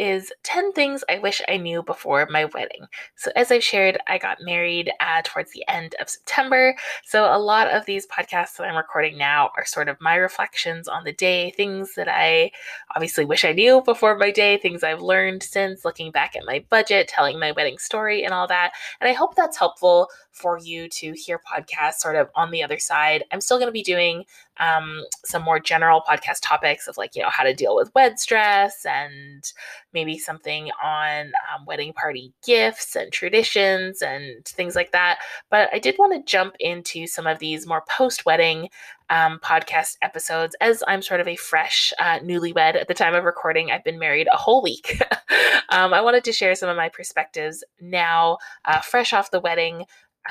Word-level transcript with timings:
is 0.00 0.32
10 0.44 0.72
things 0.72 1.04
I 1.10 1.18
wish 1.18 1.42
I 1.46 1.58
knew 1.58 1.82
before 1.82 2.26
my 2.30 2.46
wedding. 2.46 2.86
So, 3.16 3.30
as 3.36 3.52
I've 3.52 3.62
shared, 3.62 3.98
I 4.08 4.16
got 4.16 4.38
married 4.40 4.90
uh, 4.98 5.20
towards 5.22 5.52
the 5.52 5.62
end 5.68 5.94
of 6.00 6.08
September. 6.08 6.74
So, 7.04 7.24
a 7.24 7.38
lot 7.38 7.68
of 7.68 7.84
these 7.84 8.06
podcasts 8.06 8.56
that 8.56 8.66
I'm 8.66 8.76
recording 8.76 9.18
now 9.18 9.50
are 9.58 9.66
sort 9.66 9.88
of 9.88 10.00
my 10.00 10.14
reflections 10.14 10.88
on 10.88 11.04
the 11.04 11.12
day, 11.12 11.50
things 11.50 11.94
that 11.96 12.08
I 12.08 12.50
obviously 12.96 13.26
wish 13.26 13.44
I 13.44 13.52
knew 13.52 13.82
before 13.82 14.16
my 14.16 14.30
day, 14.30 14.56
things 14.56 14.82
I've 14.82 15.02
learned 15.02 15.42
since 15.42 15.84
looking 15.84 16.10
back 16.10 16.34
at 16.34 16.46
my 16.46 16.64
budget, 16.70 17.06
telling 17.06 17.38
my 17.38 17.52
wedding 17.52 17.76
story, 17.76 18.24
and 18.24 18.32
all 18.32 18.46
that. 18.46 18.72
And 19.02 19.08
I 19.08 19.12
hope 19.12 19.34
that's 19.34 19.58
helpful 19.58 20.08
for 20.32 20.58
you 20.58 20.88
to 20.88 21.12
hear 21.12 21.38
podcasts 21.38 21.98
sort 21.98 22.16
of 22.16 22.30
on 22.34 22.50
the 22.50 22.62
other 22.62 22.78
side. 22.78 23.24
I'm 23.30 23.42
still 23.42 23.58
going 23.58 23.68
to 23.68 23.72
be 23.72 23.82
doing 23.82 24.24
um, 24.58 25.04
some 25.24 25.42
more 25.42 25.58
general 25.58 26.02
podcast 26.08 26.38
topics 26.42 26.86
of 26.86 26.96
like, 26.96 27.16
you 27.16 27.22
know, 27.22 27.30
how 27.30 27.44
to 27.44 27.54
deal 27.54 27.74
with 27.74 27.92
wed 27.94 28.18
stress 28.18 28.84
and 28.84 29.52
maybe 29.92 30.18
something 30.18 30.70
on 30.82 31.32
um, 31.52 31.64
wedding 31.66 31.92
party 31.92 32.32
gifts 32.44 32.96
and 32.96 33.12
traditions 33.12 34.02
and 34.02 34.44
things 34.44 34.76
like 34.76 34.92
that. 34.92 35.18
But 35.50 35.68
I 35.72 35.78
did 35.78 35.96
want 35.98 36.12
to 36.14 36.30
jump 36.30 36.54
into 36.60 37.06
some 37.06 37.26
of 37.26 37.38
these 37.38 37.66
more 37.66 37.84
post 37.88 38.24
wedding 38.24 38.68
um, 39.10 39.40
podcast 39.42 39.96
episodes 40.02 40.54
as 40.60 40.82
I'm 40.86 41.02
sort 41.02 41.20
of 41.20 41.28
a 41.28 41.36
fresh 41.36 41.92
uh, 41.98 42.20
newlywed 42.20 42.76
at 42.76 42.88
the 42.88 42.94
time 42.94 43.14
of 43.14 43.24
recording. 43.24 43.70
I've 43.70 43.84
been 43.84 43.98
married 43.98 44.28
a 44.32 44.36
whole 44.36 44.62
week. 44.62 45.02
um, 45.68 45.92
I 45.92 46.00
wanted 46.00 46.24
to 46.24 46.32
share 46.32 46.54
some 46.54 46.68
of 46.68 46.76
my 46.76 46.88
perspectives 46.88 47.64
now, 47.80 48.38
uh, 48.64 48.80
fresh 48.80 49.12
off 49.12 49.30
the 49.30 49.40
wedding 49.40 49.84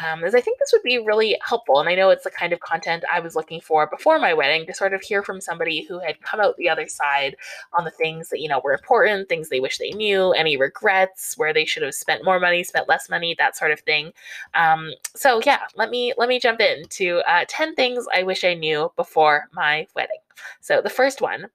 um, 0.04 0.24
as 0.24 0.36
I 0.36 0.42
think 0.42 0.60
this 0.60 0.72
would 0.72 0.84
be 0.84 1.00
really 1.00 1.38
helpful. 1.46 1.80
And 1.80 1.90
I 1.90 1.96
know 1.96 2.10
it's 2.10 2.24
the 2.24 2.30
kind 2.30 2.54
of 2.54 2.60
content 2.60 3.04
I 3.12 3.20
was 3.20 3.36
looking 3.36 3.60
for 3.60 3.88
before 3.88 4.20
my 4.20 4.34
wedding 4.34 4.66
to 4.68 4.74
sort 4.74 4.94
of 4.94 5.02
hear 5.02 5.24
from 5.24 5.42
somebody 5.42 5.84
who 5.84 6.00
had 6.00 6.22
come 6.22 6.40
out 6.40 6.56
the 6.58 6.70
other 6.70 6.88
side 6.88 7.36
on 7.78 7.86
the 7.86 7.92
things 7.92 8.30
that, 8.30 8.40
you 8.40 8.48
know, 8.48 8.62
were 8.64 8.74
important, 8.74 9.28
things 9.28 9.50
they 9.50 9.60
wish 9.60 9.78
they 9.78 9.92
knew, 9.92 10.32
any 10.32 10.58
regrets, 10.58 11.38
where 11.38 11.54
they 11.54 11.66
should 11.66 11.84
have 11.84 11.96
spent 11.96 12.24
more 12.24 12.40
money, 12.40 12.64
spent 12.64 12.88
less 12.88 13.10
money, 13.10 13.36
that 13.38 13.58
sort 13.58 13.72
of 13.72 13.80
thing. 13.82 14.14
Um, 14.54 14.92
so 15.16 15.42
yeah, 15.46 15.62
let 15.76 15.90
me 15.90 16.14
let 16.18 16.30
me 16.30 16.40
jump 16.40 16.60
into 16.60 17.20
uh, 17.28 17.46
10 17.48 17.76
things 17.76 18.06
I 18.14 18.24
wish 18.24 18.44
I 18.44 18.54
knew 18.54 18.92
before 18.96 19.50
my 19.54 19.88
wedding. 19.96 20.20
So 20.62 20.82
the 20.82 20.90
first 20.90 21.22
one 21.22 21.48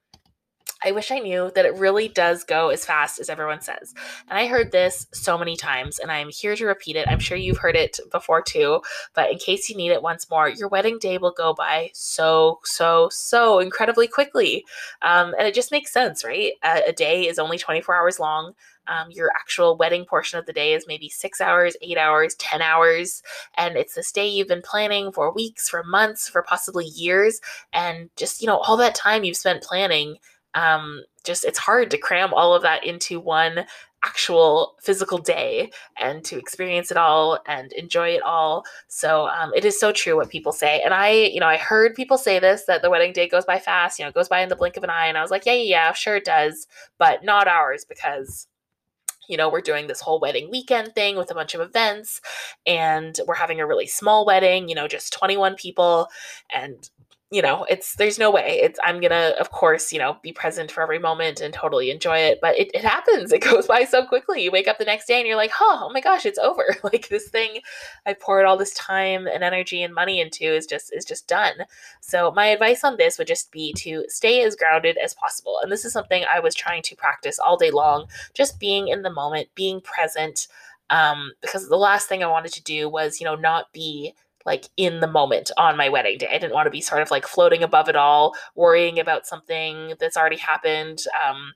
I 0.83 0.91
wish 0.91 1.11
I 1.11 1.19
knew 1.19 1.51
that 1.55 1.65
it 1.65 1.75
really 1.75 2.07
does 2.07 2.43
go 2.43 2.69
as 2.69 2.85
fast 2.85 3.19
as 3.19 3.29
everyone 3.29 3.61
says. 3.61 3.93
And 4.29 4.37
I 4.37 4.47
heard 4.47 4.71
this 4.71 5.07
so 5.13 5.37
many 5.37 5.55
times, 5.55 5.99
and 5.99 6.11
I'm 6.11 6.29
here 6.29 6.55
to 6.55 6.65
repeat 6.65 6.95
it. 6.95 7.07
I'm 7.07 7.19
sure 7.19 7.37
you've 7.37 7.57
heard 7.57 7.75
it 7.75 7.99
before 8.11 8.41
too, 8.41 8.81
but 9.13 9.31
in 9.31 9.37
case 9.37 9.69
you 9.69 9.77
need 9.77 9.91
it 9.91 10.03
once 10.03 10.29
more, 10.29 10.49
your 10.49 10.67
wedding 10.67 10.99
day 10.99 11.17
will 11.17 11.33
go 11.35 11.53
by 11.53 11.89
so, 11.93 12.59
so, 12.63 13.09
so 13.11 13.59
incredibly 13.59 14.07
quickly. 14.07 14.65
Um, 15.01 15.33
and 15.37 15.47
it 15.47 15.53
just 15.53 15.71
makes 15.71 15.91
sense, 15.93 16.23
right? 16.23 16.53
A, 16.63 16.89
a 16.89 16.93
day 16.93 17.27
is 17.27 17.39
only 17.39 17.57
24 17.57 17.95
hours 17.95 18.19
long. 18.19 18.53
Um, 18.87 19.09
your 19.09 19.31
actual 19.31 19.77
wedding 19.77 20.05
portion 20.05 20.37
of 20.37 20.45
the 20.45 20.53
day 20.53 20.73
is 20.73 20.85
maybe 20.87 21.09
six 21.09 21.41
hours, 21.41 21.75
eight 21.81 21.97
hours, 21.97 22.35
10 22.35 22.61
hours. 22.61 23.23
And 23.57 23.77
it's 23.77 23.95
this 23.95 24.11
day 24.11 24.27
you've 24.27 24.47
been 24.47 24.61
planning 24.61 25.11
for 25.11 25.33
weeks, 25.33 25.67
for 25.67 25.83
months, 25.83 26.29
for 26.29 26.43
possibly 26.43 26.85
years. 26.85 27.41
And 27.73 28.09
just, 28.15 28.41
you 28.41 28.47
know, 28.47 28.57
all 28.57 28.77
that 28.77 28.95
time 28.95 29.23
you've 29.23 29.37
spent 29.37 29.63
planning 29.63 30.17
um, 30.55 31.03
just 31.23 31.45
it's 31.45 31.59
hard 31.59 31.91
to 31.91 31.97
cram 31.97 32.33
all 32.33 32.55
of 32.55 32.63
that 32.63 32.85
into 32.85 33.19
one 33.19 33.65
actual 34.03 34.75
physical 34.81 35.17
day 35.17 35.71
and 35.99 36.23
to 36.23 36.37
experience 36.37 36.91
it 36.91 36.97
all 36.97 37.39
and 37.47 37.73
enjoy 37.73 38.09
it 38.09 38.21
all. 38.21 38.63
So 38.87 39.27
um, 39.27 39.51
it 39.55 39.65
is 39.65 39.79
so 39.79 39.91
true 39.91 40.15
what 40.15 40.29
people 40.29 40.51
say. 40.51 40.81
And 40.81 40.93
I, 40.93 41.09
you 41.09 41.39
know, 41.39 41.47
I 41.47 41.57
heard 41.57 41.95
people 41.95 42.17
say 42.17 42.37
this 42.39 42.65
that 42.65 42.83
the 42.83 42.89
wedding 42.89 43.13
day 43.13 43.27
goes 43.27 43.45
by 43.45 43.59
fast, 43.59 43.97
you 43.97 44.05
know, 44.05 44.11
goes 44.11 44.29
by 44.29 44.41
in 44.41 44.49
the 44.49 44.55
blink 44.55 44.77
of 44.77 44.83
an 44.83 44.91
eye. 44.91 45.07
And 45.07 45.17
I 45.17 45.21
was 45.21 45.31
like, 45.31 45.45
yeah, 45.45 45.53
yeah, 45.53 45.63
yeah, 45.63 45.93
sure 45.93 46.15
it 46.15 46.25
does, 46.25 46.67
but 46.99 47.23
not 47.23 47.47
ours 47.47 47.85
because 47.87 48.47
you 49.27 49.37
know, 49.37 49.49
we're 49.49 49.61
doing 49.61 49.87
this 49.87 50.01
whole 50.01 50.19
wedding 50.19 50.51
weekend 50.51 50.93
thing 50.93 51.17
with 51.17 51.31
a 51.31 51.33
bunch 51.33 51.55
of 51.55 51.61
events, 51.61 52.21
and 52.67 53.19
we're 53.27 53.33
having 53.33 53.59
a 53.59 53.65
really 53.65 53.87
small 53.87 54.23
wedding, 54.23 54.69
you 54.69 54.75
know, 54.75 54.87
just 54.87 55.11
21 55.13 55.55
people. 55.55 56.07
And 56.53 56.87
you 57.35 57.41
know 57.41 57.65
it's 57.69 57.95
there's 57.95 58.17
no 58.17 58.31
way. 58.31 58.59
It's 58.63 58.79
i'm 58.85 59.01
gonna 59.01 59.33
of 59.37 59.51
course 59.51 59.91
you 59.91 59.99
know 59.99 60.17
be 60.23 60.31
present 60.31 60.71
for 60.71 60.81
every 60.81 60.99
moment 60.99 61.41
and 61.41 61.53
totally 61.53 61.91
enjoy 61.91 62.17
it 62.19 62.39
but 62.41 62.57
it, 62.57 62.71
it 62.73 62.83
happens. 62.83 63.31
It 63.35 63.41
goes 63.41 63.67
by 63.67 63.83
so 63.83 64.05
quickly. 64.05 64.41
You 64.41 64.51
wake 64.51 64.69
up 64.69 64.77
the 64.77 64.85
next 64.85 65.07
day 65.07 65.17
and 65.19 65.27
you're 65.27 65.35
like 65.35 65.51
huh, 65.53 65.81
oh 65.83 65.91
my 65.91 65.99
gosh 65.99 66.25
it's 66.25 66.39
over. 66.39 66.77
Like 66.85 67.09
this 67.09 67.27
thing 67.29 67.59
i 68.05 68.13
poured 68.13 68.45
all 68.45 68.57
this 68.57 68.73
time 68.75 69.27
and 69.27 69.43
energy 69.43 69.81
and 69.83 69.93
money 69.93 70.21
into 70.21 70.45
is 70.45 70.65
just 70.65 70.93
is 70.93 71.03
just 71.03 71.27
done. 71.27 71.55
So 71.99 72.31
my 72.31 72.45
advice 72.47 72.83
on 72.85 72.95
this 72.95 73.17
would 73.17 73.27
just 73.27 73.51
be 73.51 73.73
to 73.79 74.05
stay 74.07 74.43
as 74.43 74.55
grounded 74.55 74.97
as 75.03 75.13
possible. 75.15 75.59
And 75.61 75.69
this 75.71 75.83
is 75.83 75.91
something 75.91 76.23
i 76.33 76.39
was 76.39 76.55
trying 76.55 76.83
to 76.83 76.95
practice 76.95 77.37
all 77.39 77.57
day 77.57 77.71
long 77.71 78.05
just 78.33 78.59
being 78.59 78.87
in 78.87 79.01
the 79.01 79.11
moment 79.11 79.49
being 79.55 79.81
present 79.81 80.47
um, 80.91 81.31
because 81.41 81.67
the 81.67 81.75
last 81.77 82.07
thing 82.07 82.23
i 82.23 82.27
wanted 82.27 82.53
to 82.53 82.63
do 82.63 82.87
was 82.87 83.19
you 83.19 83.25
know 83.25 83.35
not 83.35 83.73
be 83.73 84.13
like 84.45 84.69
in 84.77 84.99
the 84.99 85.07
moment 85.07 85.51
on 85.57 85.77
my 85.77 85.89
wedding 85.89 86.17
day. 86.17 86.27
I 86.27 86.37
didn't 86.37 86.53
want 86.53 86.67
to 86.67 86.71
be 86.71 86.81
sort 86.81 87.01
of 87.01 87.11
like 87.11 87.27
floating 87.27 87.63
above 87.63 87.89
it 87.89 87.95
all, 87.95 88.35
worrying 88.55 88.99
about 88.99 89.25
something 89.25 89.93
that's 89.99 90.17
already 90.17 90.37
happened. 90.37 91.03
Um, 91.27 91.53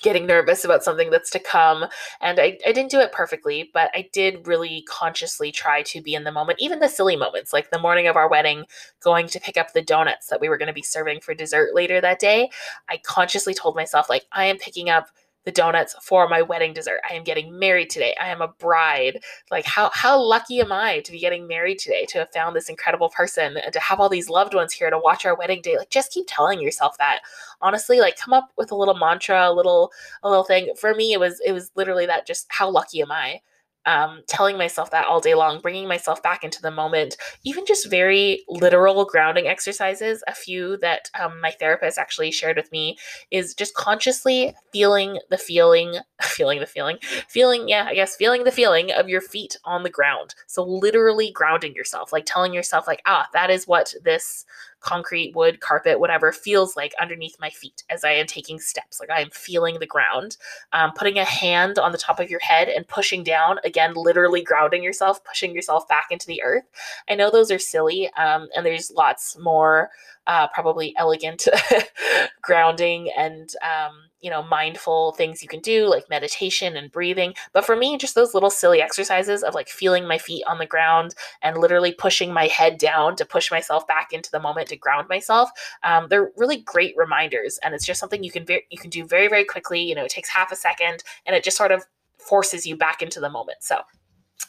getting 0.00 0.26
nervous 0.26 0.64
about 0.64 0.82
something 0.82 1.10
that's 1.10 1.30
to 1.30 1.38
come. 1.38 1.84
And 2.20 2.40
I, 2.40 2.58
I 2.66 2.72
didn't 2.72 2.90
do 2.90 3.00
it 3.00 3.12
perfectly, 3.12 3.70
but 3.72 3.90
I 3.94 4.08
did 4.12 4.46
really 4.46 4.84
consciously 4.88 5.52
try 5.52 5.82
to 5.82 6.02
be 6.02 6.14
in 6.14 6.24
the 6.24 6.32
moment, 6.32 6.60
even 6.60 6.80
the 6.80 6.88
silly 6.88 7.14
moments, 7.14 7.52
like 7.52 7.70
the 7.70 7.78
morning 7.78 8.06
of 8.06 8.16
our 8.16 8.28
wedding, 8.28 8.64
going 9.00 9.28
to 9.28 9.38
pick 9.38 9.56
up 9.56 9.72
the 9.72 9.82
donuts 9.82 10.28
that 10.28 10.40
we 10.40 10.48
were 10.48 10.58
going 10.58 10.68
to 10.68 10.72
be 10.72 10.82
serving 10.82 11.20
for 11.20 11.34
dessert 11.34 11.74
later 11.74 12.00
that 12.00 12.18
day. 12.18 12.50
I 12.88 12.98
consciously 13.04 13.54
told 13.54 13.76
myself, 13.76 14.08
like, 14.08 14.24
I 14.32 14.46
am 14.46 14.56
picking 14.56 14.90
up 14.90 15.08
the 15.44 15.52
donuts 15.52 15.94
for 16.02 16.28
my 16.28 16.42
wedding 16.42 16.72
dessert. 16.72 17.00
I 17.08 17.14
am 17.14 17.24
getting 17.24 17.58
married 17.58 17.90
today. 17.90 18.14
I 18.20 18.28
am 18.28 18.40
a 18.40 18.48
bride. 18.48 19.20
Like 19.50 19.64
how 19.64 19.90
how 19.92 20.20
lucky 20.20 20.60
am 20.60 20.72
I 20.72 21.00
to 21.00 21.12
be 21.12 21.18
getting 21.18 21.46
married 21.46 21.78
today, 21.78 22.06
to 22.10 22.18
have 22.18 22.32
found 22.32 22.54
this 22.54 22.68
incredible 22.68 23.08
person 23.08 23.56
and 23.56 23.72
to 23.72 23.80
have 23.80 24.00
all 24.00 24.08
these 24.08 24.28
loved 24.28 24.54
ones 24.54 24.72
here 24.72 24.90
to 24.90 24.98
watch 24.98 25.24
our 25.24 25.36
wedding 25.36 25.62
day. 25.62 25.76
Like 25.76 25.90
just 25.90 26.12
keep 26.12 26.26
telling 26.28 26.60
yourself 26.60 26.96
that. 26.98 27.20
Honestly, 27.60 28.00
like 28.00 28.16
come 28.16 28.34
up 28.34 28.50
with 28.56 28.70
a 28.72 28.76
little 28.76 28.96
mantra, 28.96 29.48
a 29.48 29.52
little 29.52 29.90
a 30.22 30.28
little 30.28 30.44
thing. 30.44 30.72
For 30.78 30.94
me 30.94 31.12
it 31.12 31.20
was 31.20 31.40
it 31.44 31.52
was 31.52 31.70
literally 31.76 32.06
that 32.06 32.26
just 32.26 32.46
how 32.50 32.70
lucky 32.70 33.00
am 33.02 33.12
I? 33.12 33.40
Um, 33.86 34.22
telling 34.26 34.56
myself 34.56 34.90
that 34.90 35.06
all 35.06 35.20
day 35.20 35.34
long, 35.34 35.60
bringing 35.60 35.88
myself 35.88 36.22
back 36.22 36.44
into 36.44 36.62
the 36.62 36.70
moment, 36.70 37.16
even 37.44 37.66
just 37.66 37.90
very 37.90 38.44
literal 38.48 39.04
grounding 39.04 39.46
exercises. 39.46 40.22
A 40.26 40.34
few 40.34 40.76
that 40.78 41.10
um, 41.18 41.40
my 41.40 41.50
therapist 41.50 41.98
actually 41.98 42.30
shared 42.30 42.56
with 42.56 42.70
me 42.72 42.96
is 43.30 43.54
just 43.54 43.74
consciously 43.74 44.54
feeling 44.72 45.18
the 45.30 45.38
feeling, 45.38 45.96
feeling 46.22 46.60
the 46.60 46.66
feeling, 46.66 46.98
feeling, 47.28 47.68
yeah, 47.68 47.86
I 47.88 47.94
guess, 47.94 48.16
feeling 48.16 48.44
the 48.44 48.52
feeling 48.52 48.92
of 48.92 49.08
your 49.08 49.20
feet 49.20 49.56
on 49.64 49.82
the 49.82 49.90
ground. 49.90 50.34
So 50.46 50.62
literally 50.62 51.30
grounding 51.30 51.74
yourself, 51.74 52.12
like 52.12 52.24
telling 52.26 52.52
yourself, 52.52 52.86
like, 52.86 53.02
ah, 53.06 53.28
that 53.32 53.50
is 53.50 53.66
what 53.66 53.94
this 54.04 54.44
concrete, 54.82 55.32
wood, 55.34 55.60
carpet, 55.60 55.98
whatever 55.98 56.32
feels 56.32 56.76
like 56.76 56.92
underneath 57.00 57.36
my 57.40 57.50
feet 57.50 57.82
as 57.88 58.04
I 58.04 58.12
am 58.12 58.26
taking 58.26 58.58
steps. 58.58 59.00
Like 59.00 59.10
I 59.10 59.20
am 59.20 59.30
feeling 59.30 59.78
the 59.78 59.86
ground. 59.86 60.36
Um, 60.72 60.92
putting 60.94 61.18
a 61.18 61.24
hand 61.24 61.78
on 61.78 61.92
the 61.92 61.98
top 61.98 62.20
of 62.20 62.30
your 62.30 62.40
head 62.40 62.68
and 62.68 62.86
pushing 62.86 63.22
down, 63.22 63.58
again, 63.64 63.94
literally 63.94 64.42
grounding 64.42 64.82
yourself, 64.82 65.24
pushing 65.24 65.54
yourself 65.54 65.88
back 65.88 66.06
into 66.10 66.26
the 66.26 66.42
earth. 66.42 66.64
I 67.08 67.14
know 67.14 67.30
those 67.30 67.50
are 67.50 67.58
silly, 67.58 68.12
um, 68.14 68.48
and 68.54 68.66
there's 68.66 68.90
lots 68.90 69.38
more 69.38 69.90
uh, 70.26 70.48
probably 70.48 70.94
elegant 70.96 71.48
grounding 72.42 73.10
and 73.16 73.50
um, 73.62 73.92
you 74.22 74.30
know 74.30 74.42
mindful 74.42 75.12
things 75.12 75.42
you 75.42 75.48
can 75.48 75.60
do 75.60 75.86
like 75.86 76.08
meditation 76.08 76.76
and 76.76 76.90
breathing 76.90 77.34
but 77.52 77.64
for 77.64 77.76
me 77.76 77.98
just 77.98 78.14
those 78.14 78.32
little 78.32 78.50
silly 78.50 78.80
exercises 78.80 79.42
of 79.42 79.54
like 79.54 79.68
feeling 79.68 80.06
my 80.06 80.16
feet 80.16 80.44
on 80.46 80.58
the 80.58 80.66
ground 80.66 81.14
and 81.42 81.58
literally 81.58 81.92
pushing 81.92 82.32
my 82.32 82.46
head 82.46 82.78
down 82.78 83.14
to 83.16 83.24
push 83.24 83.50
myself 83.50 83.86
back 83.86 84.12
into 84.12 84.30
the 84.30 84.40
moment 84.40 84.68
to 84.68 84.76
ground 84.76 85.08
myself 85.08 85.50
um, 85.82 86.06
they're 86.08 86.30
really 86.36 86.58
great 86.58 86.94
reminders 86.96 87.58
and 87.62 87.74
it's 87.74 87.84
just 87.84 88.00
something 88.00 88.24
you 88.24 88.30
can 88.30 88.46
very 88.46 88.64
you 88.70 88.78
can 88.78 88.90
do 88.90 89.04
very 89.04 89.28
very 89.28 89.44
quickly 89.44 89.82
you 89.82 89.94
know 89.94 90.04
it 90.04 90.10
takes 90.10 90.28
half 90.28 90.52
a 90.52 90.56
second 90.56 91.02
and 91.26 91.36
it 91.36 91.44
just 91.44 91.56
sort 91.56 91.72
of 91.72 91.84
forces 92.18 92.66
you 92.66 92.76
back 92.76 93.02
into 93.02 93.20
the 93.20 93.28
moment 93.28 93.58
so 93.60 93.80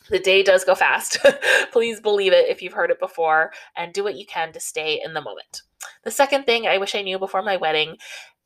the 0.10 0.20
day 0.20 0.44
does 0.44 0.66
go 0.66 0.76
fast. 0.76 1.18
Please 1.72 2.00
believe 2.00 2.34
it 2.34 2.50
if 2.50 2.62
you've 2.62 2.74
heard 2.74 2.92
it 2.92 3.00
before 3.00 3.52
and 3.76 3.94
do 3.94 4.04
what 4.04 4.16
you 4.16 4.26
can 4.26 4.52
to 4.54 4.60
stay 4.60 5.02
in 5.04 5.14
the 5.14 5.22
moment. 5.22 5.62
The 6.04 6.12
second 6.12 6.46
thing 6.46 6.68
I 6.68 6.78
wish 6.78 6.96
I 6.96 7.02
knew 7.02 7.20
before 7.20 7.42
my 7.42 7.58
wedding 7.58 7.98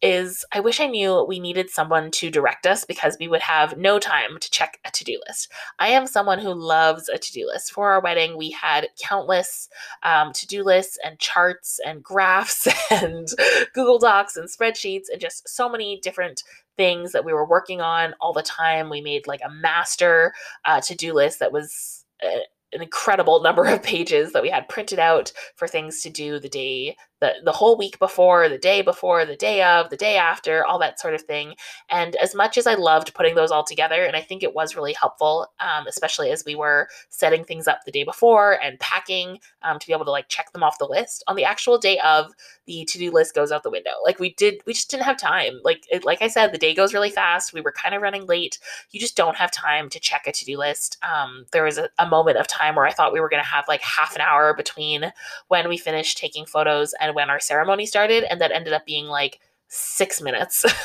is 0.02 0.46
I 0.52 0.60
wish 0.60 0.80
I 0.80 0.88
knew 0.88 1.24
we 1.24 1.40
needed 1.40 1.70
someone 1.70 2.12
to 2.12 2.30
direct 2.30 2.68
us 2.68 2.86
because 2.86 3.18
we 3.20 3.28
would 3.28 3.42
have 3.42 3.78
no 3.78 3.98
time 3.98 4.38
to 4.40 4.52
check 4.52 4.80
a 4.86 4.92
to 4.92 5.04
do 5.04 5.20
list. 5.28 5.52
I 5.80 5.90
am 5.90 6.06
someone 6.06 6.40
who 6.40 6.54
loves 6.54 7.10
a 7.10 7.18
to 7.18 7.32
do 7.32 7.48
list. 7.48 7.72
For 7.72 7.92
our 7.92 8.02
wedding, 8.02 8.38
we 8.38 8.52
had 8.52 8.90
countless 9.02 9.70
um, 10.04 10.34
to 10.34 10.46
do 10.46 10.64
lists 10.64 10.98
and 11.04 11.18
charts 11.20 11.80
and 11.86 12.04
graphs 12.04 12.68
and 12.92 13.28
Google 13.74 13.98
Docs 14.00 14.38
and 14.38 14.48
spreadsheets 14.48 15.06
and 15.12 15.20
just 15.20 15.50
so 15.50 15.68
many 15.68 16.00
different 16.02 16.44
things 16.76 17.12
that 17.12 17.26
we 17.26 17.34
were 17.34 17.48
working 17.48 17.82
on 17.82 18.14
all 18.22 18.34
the 18.34 18.44
time. 18.44 18.90
We 18.90 19.02
made 19.02 19.26
like 19.26 19.42
a 19.44 19.50
master 19.50 20.34
uh, 20.66 20.82
to 20.82 20.96
do 20.96 21.14
list 21.14 21.40
that 21.40 21.52
was. 21.52 22.06
Uh, 22.24 22.40
an 22.74 22.82
incredible 22.82 23.42
number 23.42 23.64
of 23.66 23.82
pages 23.82 24.34
that 24.34 24.44
we 24.44 24.50
had 24.50 24.68
printed 24.68 25.00
out 25.00 25.32
for 25.56 25.70
things 25.70 26.02
to 26.02 26.10
do 26.10 26.38
the 26.38 26.50
day 26.50 26.98
the, 27.20 27.34
the 27.44 27.52
whole 27.52 27.78
week 27.78 27.98
before, 28.00 28.48
the 28.50 28.58
day 28.58 28.82
before, 28.82 29.26
the 29.26 29.36
day 29.36 29.64
of, 29.64 29.90
the 29.90 29.98
day 29.98 30.18
after, 30.18 30.66
all 30.66 30.80
that 30.80 31.00
sort 31.00 31.14
of 31.14 31.22
thing. 31.24 31.56
And 31.90 32.16
as 32.18 32.36
much 32.36 32.58
as 32.58 32.68
I 32.68 32.76
loved 32.76 33.14
putting 33.14 33.36
those 33.36 33.52
all 33.52 33.64
together, 33.64 34.04
and 34.04 34.16
I 34.16 34.22
think 34.22 34.44
it 34.44 34.54
was 34.54 34.76
really 34.76 34.94
helpful, 34.94 35.48
um, 35.60 35.88
especially 35.88 36.32
as 36.32 36.44
we 36.46 36.56
were 36.56 36.88
setting 37.10 37.44
things 37.44 37.68
up 37.68 37.80
the 37.86 37.92
day 37.92 38.04
before 38.04 38.62
and 38.64 38.80
packing 38.80 39.40
um, 39.64 39.80
to 39.80 39.88
be 39.88 39.94
able 39.94 40.06
to 40.06 40.12
like 40.12 40.30
check 40.30 40.52
them 40.52 40.64
off 40.64 40.80
the 40.80 40.86
list 40.86 41.24
on 41.28 41.36
the 41.36 41.46
actual 41.46 41.78
day 41.78 42.00
of 42.00 42.32
the 42.66 42.86
to-do 42.86 43.12
list 43.12 43.34
goes 43.34 43.52
out 43.52 43.64
the 43.64 43.70
window. 43.70 43.92
Like 44.04 44.20
we 44.20 44.34
did, 44.34 44.62
we 44.66 44.74
just 44.74 44.92
didn't 44.92 45.06
have 45.06 45.18
time. 45.18 45.60
Like 45.64 45.86
it, 45.90 46.04
like 46.04 46.22
I 46.22 46.28
said, 46.28 46.52
the 46.52 46.58
day 46.58 46.76
goes 46.76 46.94
really 46.94 47.10
fast. 47.10 47.54
We 47.54 47.62
were 47.62 47.72
kind 47.72 47.96
of 47.96 48.02
running 48.02 48.26
late. 48.26 48.60
You 48.92 49.00
just 49.00 49.16
don't 49.16 49.38
have 49.38 49.52
time 49.52 49.90
to 49.90 50.00
check 50.00 50.28
a 50.28 50.32
to-do 50.34 50.58
list. 50.58 50.98
Um, 51.02 51.46
there 51.54 51.64
was 51.64 51.78
a, 51.78 51.90
a 51.98 52.08
moment 52.08 52.38
of 52.38 52.48
time 52.48 52.76
where 52.76 52.86
I 52.86 52.92
thought 52.92 53.14
we 53.14 53.22
were 53.22 53.30
going 53.30 53.42
to 53.42 53.50
have 53.50 53.66
like 53.68 53.82
half 53.82 54.16
an 54.16 54.22
hour 54.22 54.54
between 54.54 55.14
when 55.48 55.70
we 55.70 55.78
finished 55.78 56.18
taking 56.18 56.46
photos 56.46 56.94
and 57.00 57.07
when 57.16 57.30
our 57.30 57.40
ceremony 57.40 57.86
started, 57.86 58.24
and 58.30 58.42
that 58.42 58.52
ended 58.52 58.74
up 58.74 58.86
being 58.86 59.08
like 59.08 59.40
six 59.68 60.22
minutes. 60.22 60.66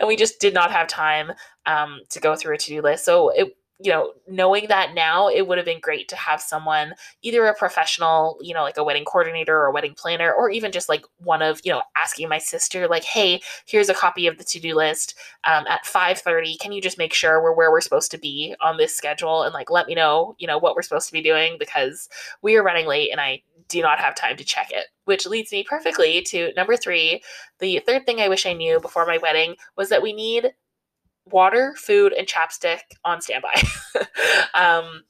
And 0.00 0.08
we 0.08 0.16
just 0.16 0.40
did 0.40 0.54
not 0.54 0.70
have 0.70 0.88
time 0.88 1.32
um, 1.66 2.00
to 2.08 2.20
go 2.20 2.34
through 2.34 2.54
a 2.54 2.58
to-do 2.58 2.80
list. 2.80 3.04
So 3.04 3.28
it 3.28 3.54
you 3.82 3.90
know, 3.90 4.12
knowing 4.28 4.68
that 4.68 4.94
now, 4.94 5.28
it 5.28 5.46
would 5.46 5.58
have 5.58 5.64
been 5.64 5.80
great 5.80 6.08
to 6.08 6.16
have 6.16 6.40
someone, 6.40 6.94
either 7.22 7.46
a 7.46 7.54
professional, 7.54 8.38
you 8.40 8.52
know, 8.52 8.62
like 8.62 8.76
a 8.76 8.84
wedding 8.84 9.04
coordinator 9.04 9.56
or 9.56 9.66
a 9.66 9.72
wedding 9.72 9.94
planner, 9.94 10.32
or 10.32 10.50
even 10.50 10.70
just 10.70 10.88
like 10.88 11.04
one 11.18 11.40
of, 11.40 11.60
you 11.64 11.72
know, 11.72 11.82
asking 11.96 12.28
my 12.28 12.38
sister, 12.38 12.86
like, 12.86 13.04
hey, 13.04 13.40
here's 13.66 13.88
a 13.88 13.94
copy 13.94 14.26
of 14.26 14.36
the 14.38 14.44
to-do 14.44 14.74
list 14.74 15.16
um, 15.44 15.66
at 15.66 15.84
5.30. 15.84 16.58
Can 16.58 16.72
you 16.72 16.82
just 16.82 16.98
make 16.98 17.14
sure 17.14 17.42
we're 17.42 17.54
where 17.54 17.70
we're 17.70 17.80
supposed 17.80 18.10
to 18.10 18.18
be 18.18 18.54
on 18.60 18.76
this 18.76 18.94
schedule? 18.94 19.42
And 19.42 19.54
like, 19.54 19.70
let 19.70 19.86
me 19.86 19.94
know, 19.94 20.34
you 20.38 20.46
know, 20.46 20.58
what 20.58 20.76
we're 20.76 20.82
supposed 20.82 21.06
to 21.06 21.12
be 21.12 21.22
doing 21.22 21.56
because 21.58 22.08
we 22.42 22.56
are 22.56 22.62
running 22.62 22.86
late 22.86 23.10
and 23.10 23.20
I 23.20 23.42
do 23.68 23.80
not 23.80 24.00
have 24.00 24.14
time 24.14 24.36
to 24.36 24.44
check 24.44 24.70
it. 24.70 24.86
Which 25.04 25.26
leads 25.26 25.52
me 25.52 25.64
perfectly 25.64 26.22
to 26.22 26.52
number 26.56 26.76
three. 26.76 27.22
The 27.60 27.80
third 27.86 28.04
thing 28.04 28.20
I 28.20 28.28
wish 28.28 28.44
I 28.44 28.52
knew 28.52 28.78
before 28.80 29.06
my 29.06 29.18
wedding 29.18 29.56
was 29.76 29.88
that 29.88 30.02
we 30.02 30.12
need 30.12 30.52
water, 31.32 31.74
food, 31.76 32.12
and 32.12 32.26
chapstick 32.26 32.80
on 33.04 33.20
standby. 33.20 33.62
um, 34.54 35.04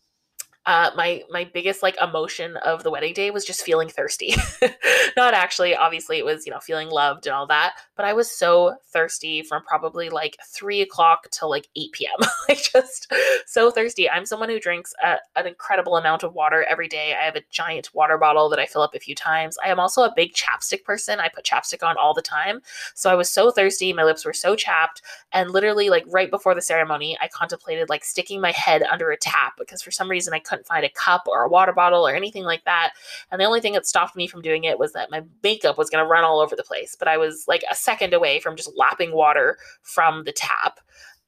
uh, 0.67 0.91
my 0.95 1.23
my 1.31 1.45
biggest 1.45 1.83
like 1.83 1.97
emotion 2.03 2.57
of 2.59 2.83
the 2.83 2.91
wedding 2.91 3.15
day 3.15 3.31
was 3.31 3.47
just 3.47 3.62
feeling 3.62 3.89
thirsty. 3.89 4.35
Not 5.17 5.33
actually, 5.33 5.75
obviously, 5.75 6.19
it 6.19 6.25
was 6.25 6.45
you 6.45 6.53
know 6.53 6.61
feeling 6.61 6.91
loved 6.91 7.27
and 7.27 7.35
all 7.35 7.47
that, 7.47 7.77
but 7.97 8.05
I 8.05 8.12
was 8.12 8.31
so 8.31 8.77
thirsty 8.93 9.43
from 9.43 9.62
probably 9.65 10.11
like 10.11 10.37
three 10.47 10.83
o'clock 10.83 11.29
till 11.31 11.49
like 11.49 11.69
eight 11.77 11.93
p.m. 11.93 12.29
like 12.49 12.62
just 12.62 13.11
so 13.47 13.71
thirsty. 13.71 14.09
I'm 14.11 14.27
someone 14.27 14.51
who 14.51 14.61
drinks 14.61 14.93
a, 15.03 15.17
an 15.35 15.47
incredible 15.47 15.97
amount 15.97 16.25
of 16.25 16.35
water 16.35 16.67
every 16.69 16.89
day. 16.89 17.15
I 17.19 17.25
have 17.25 17.37
a 17.37 17.43
giant 17.51 17.95
water 17.95 18.19
bottle 18.19 18.51
that 18.51 18.59
I 18.59 18.67
fill 18.67 18.83
up 18.83 18.95
a 18.95 19.01
few 19.01 19.15
times. 19.15 19.57
I 19.65 19.71
am 19.71 19.81
also 19.81 20.03
a 20.03 20.12
big 20.15 20.35
chapstick 20.35 20.85
person. 20.85 21.21
I 21.21 21.31
put 21.31 21.45
chapstick 21.45 21.83
on 21.83 21.97
all 21.97 22.12
the 22.12 22.21
time, 22.21 22.61
so 22.95 23.11
I 23.11 23.14
was 23.14 23.31
so 23.31 23.50
thirsty. 23.50 23.95
My 23.95 24.05
lips 24.05 24.26
were 24.26 24.35
so 24.35 24.55
chapped, 24.55 25.00
and 25.33 25.50
literally 25.50 25.88
like 25.88 26.05
right 26.07 26.31
before 26.31 26.55
the 26.55 26.61
ceremony, 26.61 27.17
I 27.19 27.29
contemplated 27.29 27.88
like 27.88 28.05
sticking 28.05 28.43
my 28.43 28.52
head 28.52 28.83
under 28.83 29.11
a 29.11 29.17
tap 29.17 29.55
because 29.59 29.81
for 29.81 29.90
some 29.90 30.11
reason 30.11 30.35
I 30.35 30.50
couldn't 30.50 30.66
find 30.66 30.85
a 30.85 30.90
cup 30.90 31.23
or 31.26 31.42
a 31.42 31.49
water 31.49 31.73
bottle 31.73 32.07
or 32.07 32.14
anything 32.14 32.45
like 32.45 32.64
that. 32.64 32.92
And 33.30 33.40
the 33.40 33.47
only 33.47 33.61
thing 33.61 33.73
that 33.75 33.87
stopped 33.87 34.16
me 34.16 34.26
from 34.26 34.42
doing 34.42 34.64
it 34.64 34.78
was 34.78 34.92
that 34.92 35.11
my 35.11 35.23
makeup 35.42 35.78
was 35.78 35.88
going 35.88 36.04
to 36.04 36.09
run 36.09 36.25
all 36.25 36.40
over 36.40 36.57
the 36.57 36.62
place. 36.62 36.97
But 36.99 37.09
I 37.09 37.16
was 37.16 37.47
like 37.49 37.62
a 37.71 37.75
second 37.75 38.12
away 38.12 38.40
from 38.40 38.57
just 38.57 38.76
lapping 38.76 39.12
water 39.12 39.57
from 39.83 40.25
the 40.25 40.33
tap. 40.33 40.80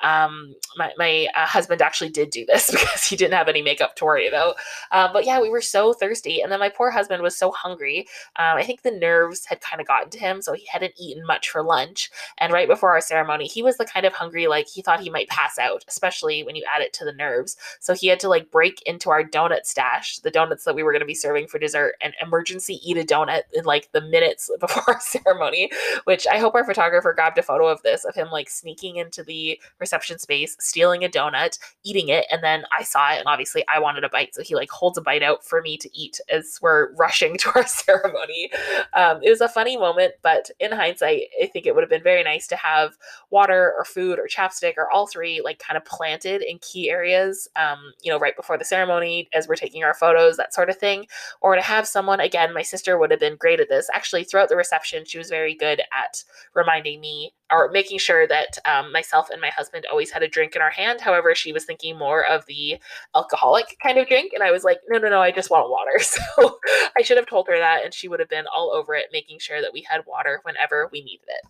Um, 0.02 0.54
my 0.76 0.92
my 0.96 1.28
uh, 1.36 1.46
husband 1.46 1.82
actually 1.82 2.10
did 2.10 2.30
do 2.30 2.44
this 2.46 2.70
because 2.70 3.04
he 3.04 3.16
didn't 3.16 3.34
have 3.34 3.48
any 3.48 3.62
makeup 3.62 3.96
to 3.96 4.04
worry 4.04 4.26
about. 4.26 4.56
Um, 4.90 5.10
but 5.12 5.24
yeah, 5.24 5.40
we 5.40 5.48
were 5.48 5.60
so 5.60 5.92
thirsty, 5.92 6.40
and 6.40 6.50
then 6.50 6.60
my 6.60 6.68
poor 6.68 6.90
husband 6.90 7.22
was 7.22 7.36
so 7.36 7.50
hungry. 7.52 8.06
Um, 8.36 8.56
I 8.56 8.64
think 8.64 8.82
the 8.82 8.90
nerves 8.90 9.46
had 9.46 9.60
kind 9.60 9.80
of 9.80 9.86
gotten 9.86 10.10
to 10.10 10.18
him, 10.18 10.42
so 10.42 10.52
he 10.52 10.66
hadn't 10.66 10.94
eaten 10.98 11.26
much 11.26 11.50
for 11.50 11.62
lunch. 11.62 12.10
And 12.38 12.52
right 12.52 12.68
before 12.68 12.90
our 12.90 13.00
ceremony, 13.00 13.46
he 13.46 13.62
was 13.62 13.76
the 13.76 13.84
kind 13.84 14.06
of 14.06 14.12
hungry 14.12 14.46
like 14.46 14.68
he 14.68 14.82
thought 14.82 15.00
he 15.00 15.10
might 15.10 15.28
pass 15.28 15.58
out, 15.58 15.84
especially 15.88 16.42
when 16.42 16.56
you 16.56 16.64
add 16.74 16.82
it 16.82 16.92
to 16.94 17.04
the 17.04 17.12
nerves. 17.12 17.56
So 17.80 17.94
he 17.94 18.08
had 18.08 18.20
to 18.20 18.28
like 18.28 18.50
break 18.50 18.82
into 18.82 19.10
our 19.10 19.24
donut 19.24 19.64
stash, 19.64 20.18
the 20.18 20.30
donuts 20.30 20.64
that 20.64 20.74
we 20.74 20.82
were 20.82 20.92
going 20.92 21.00
to 21.00 21.06
be 21.06 21.14
serving 21.14 21.46
for 21.46 21.58
dessert, 21.58 21.94
and 22.00 22.14
emergency 22.20 22.80
eat 22.84 22.96
a 22.96 23.04
donut 23.04 23.42
in 23.52 23.64
like 23.64 23.90
the 23.92 24.00
minutes 24.00 24.50
before 24.60 24.82
our 24.86 25.00
ceremony. 25.00 25.70
Which 26.04 26.26
I 26.26 26.38
hope 26.38 26.54
our 26.54 26.64
photographer 26.64 27.12
grabbed 27.12 27.38
a 27.38 27.42
photo 27.42 27.68
of 27.68 27.82
this 27.82 28.04
of 28.04 28.14
him 28.14 28.28
like 28.30 28.50
sneaking 28.50 28.96
into 28.96 29.22
the 29.22 29.60
reception 29.78 29.91
space, 30.00 30.56
stealing 30.60 31.04
a 31.04 31.08
donut, 31.08 31.58
eating 31.84 32.08
it, 32.08 32.26
and 32.30 32.42
then 32.42 32.64
I 32.76 32.82
saw 32.82 33.12
it, 33.12 33.18
and 33.18 33.26
obviously 33.26 33.64
I 33.72 33.78
wanted 33.78 34.04
a 34.04 34.08
bite, 34.08 34.34
so 34.34 34.42
he 34.42 34.54
like 34.54 34.70
holds 34.70 34.98
a 34.98 35.02
bite 35.02 35.22
out 35.22 35.44
for 35.44 35.60
me 35.60 35.76
to 35.78 35.90
eat 35.98 36.20
as 36.30 36.58
we're 36.62 36.92
rushing 36.96 37.36
to 37.38 37.52
our 37.54 37.66
ceremony. 37.66 38.50
Um, 38.94 39.20
it 39.22 39.30
was 39.30 39.40
a 39.40 39.48
funny 39.48 39.76
moment, 39.76 40.14
but 40.22 40.50
in 40.60 40.72
hindsight, 40.72 41.22
I 41.42 41.46
think 41.46 41.66
it 41.66 41.74
would 41.74 41.82
have 41.82 41.90
been 41.90 42.02
very 42.02 42.22
nice 42.22 42.46
to 42.48 42.56
have 42.56 42.96
water 43.30 43.74
or 43.76 43.84
food 43.84 44.18
or 44.18 44.26
chapstick 44.26 44.74
or 44.76 44.90
all 44.90 45.06
three 45.06 45.40
like 45.42 45.58
kind 45.58 45.76
of 45.76 45.84
planted 45.84 46.42
in 46.42 46.58
key 46.58 46.90
areas, 46.90 47.48
um, 47.56 47.92
you 48.02 48.10
know, 48.10 48.18
right 48.18 48.36
before 48.36 48.58
the 48.58 48.64
ceremony 48.64 49.28
as 49.34 49.48
we're 49.48 49.56
taking 49.56 49.84
our 49.84 49.94
photos, 49.94 50.36
that 50.36 50.54
sort 50.54 50.70
of 50.70 50.76
thing, 50.76 51.06
or 51.40 51.54
to 51.54 51.62
have 51.62 51.86
someone. 51.86 52.20
Again, 52.20 52.54
my 52.54 52.62
sister 52.62 52.98
would 52.98 53.10
have 53.10 53.20
been 53.20 53.36
great 53.36 53.60
at 53.60 53.68
this. 53.68 53.88
Actually, 53.92 54.24
throughout 54.24 54.48
the 54.48 54.56
reception, 54.56 55.04
she 55.04 55.18
was 55.18 55.28
very 55.28 55.54
good 55.54 55.80
at 55.92 56.24
reminding 56.54 57.00
me 57.00 57.32
or 57.52 57.70
making 57.70 57.98
sure 57.98 58.26
that 58.26 58.58
um, 58.64 58.90
myself 58.90 59.28
and 59.30 59.40
my 59.40 59.50
husband 59.50 59.86
always 59.90 60.10
had 60.10 60.22
a 60.22 60.28
drink 60.28 60.56
in 60.56 60.62
our 60.62 60.70
hand. 60.70 61.00
However, 61.00 61.34
she 61.34 61.52
was 61.52 61.64
thinking 61.64 61.98
more 61.98 62.24
of 62.24 62.46
the 62.46 62.80
alcoholic 63.14 63.76
kind 63.82 63.98
of 63.98 64.08
drink. 64.08 64.32
And 64.32 64.42
I 64.42 64.50
was 64.50 64.64
like, 64.64 64.78
no, 64.88 64.98
no, 64.98 65.10
no, 65.10 65.20
I 65.20 65.30
just 65.30 65.50
want 65.50 65.70
water. 65.70 65.92
So 66.02 66.58
I 66.96 67.02
should 67.02 67.16
have 67.16 67.26
told 67.26 67.46
her 67.48 67.58
that. 67.58 67.84
And 67.84 67.92
she 67.94 68.08
would 68.08 68.20
have 68.20 68.28
been 68.28 68.46
all 68.54 68.72
over 68.72 68.94
it, 68.94 69.06
making 69.12 69.38
sure 69.38 69.60
that 69.60 69.72
we 69.72 69.84
had 69.88 70.02
water 70.06 70.40
whenever 70.44 70.88
we 70.92 71.02
needed 71.02 71.26
it. 71.28 71.46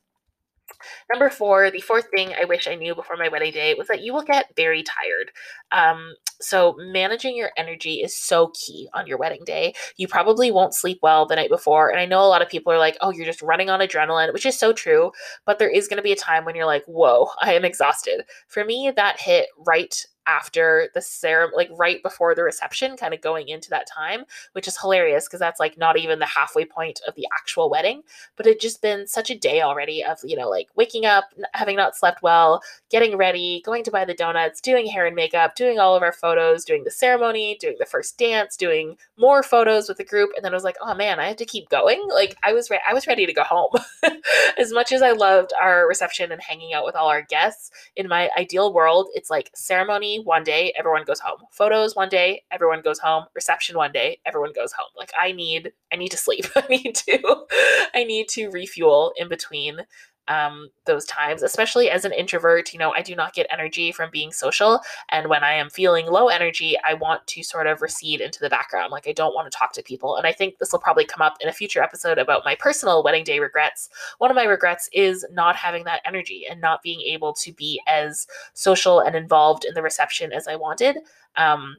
Number 1.13 1.31
four, 1.31 1.71
the 1.71 1.81
fourth 1.81 2.09
thing 2.15 2.33
I 2.41 2.45
wish 2.45 2.67
I 2.67 2.75
knew 2.75 2.95
before 2.95 3.17
my 3.17 3.29
wedding 3.29 3.53
day 3.53 3.75
was 3.75 3.89
that 3.89 4.03
you 4.03 4.13
will 4.13 4.23
get 4.23 4.55
very 4.57 4.83
tired. 4.83 5.31
Um, 5.71 6.15
so, 6.41 6.75
managing 6.79 7.37
your 7.37 7.51
energy 7.57 7.97
is 7.97 8.17
so 8.17 8.53
key 8.55 8.89
on 8.95 9.07
your 9.07 9.19
wedding 9.19 9.45
day. 9.45 9.75
You 9.97 10.09
probably 10.09 10.51
won't 10.51 10.75
sleep 10.75 10.99
well 11.03 11.27
the 11.27 11.37
night 11.37 11.51
before. 11.51 11.89
And 11.89 12.01
I 12.01 12.07
know 12.07 12.21
a 12.21 12.27
lot 12.27 12.43
of 12.43 12.49
people 12.49 12.73
are 12.73 12.79
like, 12.79 12.97
oh, 13.01 13.11
you're 13.11 13.27
just 13.27 13.43
running 13.43 13.71
on 13.71 13.81
adrenaline, 13.81 14.33
which 14.33 14.47
is 14.47 14.59
so 14.59 14.73
true. 14.73 15.13
But 15.47 15.59
there 15.59 15.71
is 15.71 15.89
going 15.89 15.99
to 15.99 16.03
be 16.03 16.13
a 16.13 16.17
time 16.17 16.45
when 16.45 16.55
you're 16.57 16.67
like, 16.67 16.85
whoa, 16.87 17.29
I 17.41 17.55
am 17.55 17.65
exhausted. 17.65 18.25
For 18.49 18.65
me, 18.65 18.93
that 18.95 19.21
hit 19.21 19.49
right 19.67 19.95
after 20.27 20.89
the 20.95 21.01
ceremony, 21.01 21.57
like 21.57 21.71
right 21.79 22.03
before 22.03 22.35
the 22.35 22.43
reception, 22.43 22.97
kind 22.97 23.15
of 23.15 23.21
going 23.21 23.49
into 23.49 23.71
that 23.71 23.87
time, 23.87 24.25
which 24.53 24.69
is 24.69 24.79
hilarious 24.79 25.27
because 25.27 25.41
that's 25.41 25.61
like 25.61 25.79
not 25.79 25.99
even 25.99 26.19
the 26.19 26.27
halfway 26.27 26.65
point 26.65 27.01
of 27.07 27.15
the 27.15 27.27
actual 27.37 27.71
wedding. 27.71 28.03
But 28.37 28.47
it 28.47 28.61
just 28.61 28.83
been 28.83 29.07
such 29.07 29.31
a 29.31 29.39
day 29.39 29.63
already 29.63 30.05
of, 30.05 30.19
you 30.25 30.37
know, 30.37 30.49
like 30.49 30.69
waking 30.77 31.07
up, 31.07 31.25
having 31.55 31.77
not 31.77 31.97
slept 31.97 32.23
well, 32.23 32.63
getting 32.91 33.17
ready, 33.17 33.63
going 33.65 33.85
to 33.85 33.91
buy 33.91 34.05
the 34.05 34.15
donuts, 34.15 34.61
doing 34.61 34.87
hair 34.87 35.07
and 35.07 35.17
makeup, 35.17 35.55
doing 35.55 35.79
all 35.79 35.97
of 35.97 36.03
our 36.03 36.13
photos, 36.13 36.65
doing 36.65 36.85
the 36.85 36.91
ceremony, 36.91 37.57
doing 37.61 37.77
the 37.79 37.87
first 37.87 38.19
dance, 38.19 38.57
doing 38.57 38.97
more 39.17 39.43
photos 39.43 39.89
with 39.89 39.99
the 39.99 40.05
group. 40.05 40.31
And 40.37 40.45
then 40.45 40.53
I 40.53 40.57
was 40.57 40.65
like, 40.65 40.77
oh 40.81 40.95
man, 40.95 41.21
I 41.21 41.29
have 41.29 41.37
to 41.37 41.45
keep 41.45 41.69
going. 41.69 42.03
Like 42.13 42.37
I 42.45 42.53
was, 42.53 42.71
re- 42.71 42.81
I 42.89 42.95
was 42.95 43.07
ready 43.07 43.27
to 43.27 43.33
go 43.33 43.43
home. 43.43 43.71
as 44.59 44.73
much 44.73 44.93
as 44.93 45.03
I 45.03 45.13
loved 45.13 45.53
our 45.61 45.87
reception 45.87 46.33
and 46.33 46.41
hanging 46.41 46.73
out 46.73 46.85
with 46.85 46.95
all 46.95 47.09
our 47.09 47.23
guests, 47.23 47.71
in 47.97 48.09
my 48.09 48.31
ideal 48.37 48.73
world, 48.73 49.09
it's 49.15 49.31
like 49.31 49.51
ceremony 49.55 50.12
one 50.19 50.45
day, 50.45 50.73
everyone 50.79 51.05
goes 51.05 51.21
home. 51.21 51.41
Photos 51.51 51.95
one 51.97 52.09
day, 52.09 52.43
everyone 52.51 52.83
goes 52.83 52.99
home. 52.99 53.25
Reception 53.35 53.77
one 53.77 53.93
day, 53.93 54.19
everyone 54.27 54.53
goes 54.55 54.73
home. 54.73 54.89
Like 54.97 55.13
I 55.19 55.33
need 55.33 55.73
I 55.93 55.97
need 55.97 56.11
to 56.11 56.17
sleep. 56.17 56.47
I 56.57 56.67
need 56.69 56.95
to 56.95 57.47
I 57.95 58.05
need 58.05 58.29
to 58.31 58.49
refuel 58.49 59.13
in 59.17 59.29
between 59.29 59.81
um, 60.29 60.69
those 60.87 61.05
times, 61.05 61.43
especially 61.43 61.91
as 61.91 62.05
an 62.05 62.13
introvert. 62.13 62.73
You 62.73 62.79
know, 62.79 62.93
I 62.93 63.03
do 63.03 63.15
not 63.15 63.35
get 63.35 63.47
energy 63.51 63.93
from 63.93 64.11
being 64.11 64.33
social. 64.33 64.81
And 65.11 65.29
when 65.29 65.43
I 65.43 65.53
am 65.53 65.71
feeling 65.71 66.07
low 66.07 66.29
energy, 66.29 66.77
I 66.87 66.95
want 66.95 67.27
to 67.29 67.43
sort 67.43 67.67
of 67.67 67.83
recede 67.83 68.21
into 68.21 68.41
the 68.41 68.51
background. 68.51 68.93
Like, 68.93 69.09
I 69.09 69.13
don't 69.13 69.35
want 69.35 69.51
to 69.51 69.57
talk 69.57 69.73
to 69.75 69.83
people. 69.83 70.17
And 70.17 70.27
I 70.27 70.33
think 70.33 70.59
this 70.59 70.73
will 70.73 70.79
probably 70.79 71.05
come 71.05 71.23
up 71.23 71.37
in 71.41 71.49
a 71.49 71.53
future 71.53 71.83
episode 71.83 72.19
about 72.19 72.45
my 72.45 72.55
personal 72.55 73.03
wedding 73.03 73.25
day 73.25 73.39
regrets. 73.39 73.89
One 74.19 74.31
of 74.31 74.37
my 74.37 74.45
regrets 74.45 74.89
is 74.93 75.27
not 75.33 75.57
having 75.57 75.85
that 75.85 76.03
energy 76.05 76.45
and 76.49 76.61
not 76.61 76.83
being 76.83 77.01
able 77.01 77.33
to 77.35 77.53
be 77.53 77.81
as 77.87 78.27
social 78.55 79.01
and 79.01 79.17
involved 79.17 79.65
in 79.65 79.75
the 79.75 79.83
reception 79.83 80.33
as 80.33 80.47
I 80.47 80.57
wanted. 80.57 80.99
Um, 81.37 81.77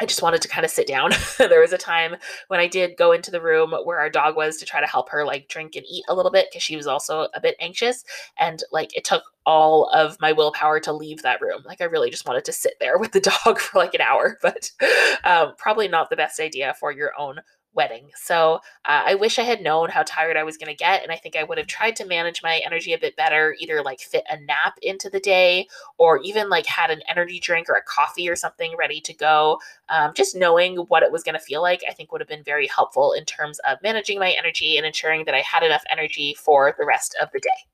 I 0.00 0.06
just 0.06 0.22
wanted 0.22 0.42
to 0.42 0.48
kind 0.48 0.64
of 0.64 0.70
sit 0.70 0.86
down. 0.86 1.12
there 1.38 1.60
was 1.60 1.72
a 1.72 1.78
time 1.78 2.16
when 2.48 2.60
I 2.60 2.66
did 2.66 2.96
go 2.96 3.12
into 3.12 3.30
the 3.30 3.40
room 3.40 3.74
where 3.84 3.98
our 3.98 4.10
dog 4.10 4.36
was 4.36 4.56
to 4.58 4.66
try 4.66 4.80
to 4.80 4.86
help 4.86 5.08
her 5.10 5.24
like 5.24 5.48
drink 5.48 5.76
and 5.76 5.86
eat 5.88 6.04
a 6.08 6.14
little 6.14 6.32
bit 6.32 6.48
because 6.50 6.62
she 6.62 6.76
was 6.76 6.86
also 6.86 7.28
a 7.34 7.40
bit 7.40 7.56
anxious. 7.60 8.04
And 8.38 8.62
like 8.72 8.96
it 8.96 9.04
took 9.04 9.22
all 9.46 9.88
of 9.90 10.20
my 10.20 10.32
willpower 10.32 10.80
to 10.80 10.92
leave 10.92 11.22
that 11.22 11.40
room. 11.40 11.62
Like 11.64 11.80
I 11.80 11.84
really 11.84 12.10
just 12.10 12.26
wanted 12.26 12.44
to 12.46 12.52
sit 12.52 12.74
there 12.80 12.98
with 13.04 13.12
the 13.12 13.20
dog 13.20 13.58
for 13.58 13.78
like 13.78 13.94
an 13.94 14.00
hour, 14.00 14.38
but 14.42 14.70
um, 15.24 15.54
probably 15.56 15.88
not 15.88 16.10
the 16.10 16.16
best 16.16 16.40
idea 16.40 16.74
for 16.78 16.92
your 16.92 17.12
own 17.18 17.40
wedding. 17.74 18.10
So 18.14 18.54
uh, 18.84 19.02
I 19.06 19.14
wish 19.14 19.38
I 19.38 19.42
had 19.42 19.60
known 19.60 19.90
how 19.90 20.02
tired 20.04 20.36
I 20.36 20.44
was 20.44 20.56
going 20.56 20.70
to 20.70 20.76
get. 20.76 21.02
And 21.02 21.12
I 21.12 21.16
think 21.16 21.36
I 21.36 21.44
would 21.44 21.58
have 21.58 21.66
tried 21.66 21.96
to 21.96 22.06
manage 22.06 22.42
my 22.42 22.60
energy 22.64 22.92
a 22.92 22.98
bit 22.98 23.16
better, 23.16 23.56
either 23.58 23.82
like 23.82 24.00
fit 24.00 24.24
a 24.30 24.38
nap 24.40 24.78
into 24.82 25.10
the 25.10 25.20
day 25.20 25.66
or 25.98 26.18
even 26.22 26.48
like 26.48 26.66
had 26.66 26.90
an 26.90 27.02
energy 27.08 27.40
drink 27.40 27.68
or 27.68 27.74
a 27.74 27.82
coffee 27.82 28.28
or 28.28 28.36
something 28.36 28.74
ready 28.78 29.00
to 29.00 29.14
go. 29.14 29.58
Um, 29.88 30.12
just 30.14 30.36
knowing 30.36 30.76
what 30.76 31.02
it 31.02 31.12
was 31.12 31.22
going 31.22 31.34
to 31.34 31.40
feel 31.40 31.62
like, 31.62 31.82
I 31.88 31.92
think 31.92 32.12
would 32.12 32.20
have 32.20 32.28
been 32.28 32.44
very 32.44 32.66
helpful 32.66 33.12
in 33.12 33.24
terms 33.24 33.58
of 33.68 33.78
managing 33.82 34.18
my 34.18 34.30
energy 34.30 34.76
and 34.76 34.86
ensuring 34.86 35.24
that 35.24 35.34
I 35.34 35.40
had 35.40 35.62
enough 35.62 35.84
energy 35.90 36.34
for 36.34 36.74
the 36.78 36.86
rest 36.86 37.16
of 37.20 37.28
the 37.32 37.40
day. 37.40 37.73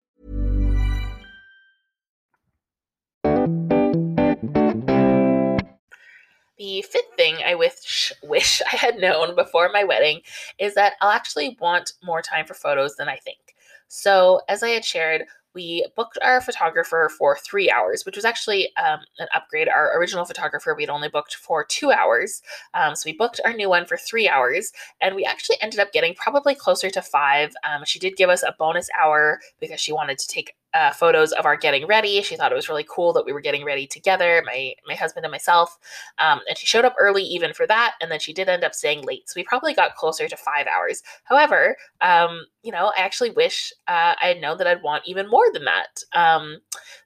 The 6.61 6.83
fifth 6.83 7.15
thing 7.17 7.37
I 7.43 7.55
wish 7.55 8.13
wish 8.23 8.61
I 8.71 8.75
had 8.75 8.99
known 8.99 9.35
before 9.35 9.71
my 9.73 9.83
wedding 9.83 10.21
is 10.59 10.75
that 10.75 10.93
I'll 11.01 11.09
actually 11.09 11.57
want 11.59 11.93
more 12.03 12.21
time 12.21 12.45
for 12.45 12.53
photos 12.53 12.97
than 12.97 13.09
I 13.09 13.15
think. 13.15 13.55
So, 13.87 14.41
as 14.47 14.61
I 14.61 14.69
had 14.69 14.85
shared, 14.85 15.23
we 15.55 15.87
booked 15.95 16.19
our 16.21 16.39
photographer 16.39 17.09
for 17.17 17.35
three 17.35 17.71
hours, 17.71 18.05
which 18.05 18.15
was 18.15 18.25
actually 18.25 18.69
um, 18.77 18.99
an 19.17 19.27
upgrade. 19.33 19.69
Our 19.69 19.97
original 19.97 20.23
photographer 20.23 20.75
we'd 20.75 20.91
only 20.91 21.09
booked 21.09 21.33
for 21.33 21.65
two 21.65 21.91
hours. 21.91 22.43
Um, 22.75 22.95
so 22.95 23.07
we 23.07 23.17
booked 23.17 23.41
our 23.43 23.53
new 23.53 23.67
one 23.67 23.87
for 23.87 23.97
three 23.97 24.29
hours, 24.29 24.71
and 25.01 25.15
we 25.15 25.25
actually 25.25 25.57
ended 25.63 25.79
up 25.79 25.91
getting 25.91 26.13
probably 26.13 26.53
closer 26.53 26.91
to 26.91 27.01
five. 27.01 27.53
Um, 27.67 27.85
she 27.85 27.97
did 27.97 28.17
give 28.17 28.29
us 28.29 28.43
a 28.43 28.55
bonus 28.59 28.87
hour 29.01 29.39
because 29.59 29.79
she 29.79 29.93
wanted 29.93 30.19
to 30.19 30.27
take 30.27 30.53
uh, 30.73 30.91
photos 30.91 31.31
of 31.33 31.45
our 31.45 31.55
getting 31.55 31.85
ready. 31.85 32.21
She 32.21 32.35
thought 32.35 32.51
it 32.51 32.55
was 32.55 32.69
really 32.69 32.85
cool 32.89 33.13
that 33.13 33.25
we 33.25 33.33
were 33.33 33.41
getting 33.41 33.65
ready 33.65 33.87
together, 33.87 34.41
my 34.45 34.73
my 34.87 34.95
husband 34.95 35.25
and 35.25 35.31
myself. 35.31 35.77
Um, 36.19 36.39
and 36.47 36.57
she 36.57 36.65
showed 36.65 36.85
up 36.85 36.95
early 36.99 37.23
even 37.23 37.53
for 37.53 37.67
that, 37.67 37.95
and 38.01 38.11
then 38.11 38.19
she 38.19 38.33
did 38.33 38.49
end 38.49 38.63
up 38.63 38.73
staying 38.73 39.03
late. 39.03 39.29
So 39.29 39.33
we 39.35 39.43
probably 39.43 39.73
got 39.73 39.95
closer 39.95 40.27
to 40.27 40.37
five 40.37 40.67
hours. 40.67 41.03
However, 41.23 41.75
um, 42.01 42.45
you 42.63 42.71
know, 42.71 42.91
I 42.97 43.01
actually 43.01 43.31
wish 43.31 43.73
uh, 43.87 44.15
I 44.21 44.27
had 44.27 44.41
known 44.41 44.57
that 44.57 44.67
I'd 44.67 44.83
want 44.83 45.03
even 45.05 45.29
more 45.29 45.51
than 45.51 45.65
that. 45.65 46.03
Um, 46.13 46.59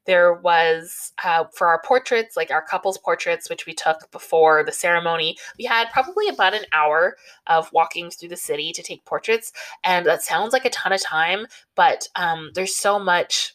there 0.06 0.34
was 0.34 1.14
uh, 1.24 1.46
for 1.54 1.68
our 1.68 1.82
portraits, 1.82 2.38
like 2.38 2.52
our 2.52 2.62
couples 2.62 2.98
portraits, 2.98 3.50
which 3.50 3.66
we 3.66 3.74
took 3.74 4.12
before 4.12 4.64
the 4.64 4.72
ceremony. 4.72 5.38
We 5.58 5.66
had 5.66 5.90
probably 5.92 6.28
about 6.28 6.54
an 6.54 6.66
hour 6.72 7.18
of 7.48 7.72
walking 7.74 8.12
through 8.12 8.30
the 8.30 8.36
city 8.36 8.72
to 8.74 8.84
take 8.84 9.06
portraits, 9.06 9.52
and 9.84 10.06
that 10.06 10.24
sounds 10.24 10.54
like 10.54 10.66
a 10.66 10.70
ton 10.70 10.94
of 10.94 11.02
time, 11.02 11.48
but 11.76 12.08
um, 12.16 12.52
there's 12.54 12.76
so 12.76 13.00
much 13.00 13.55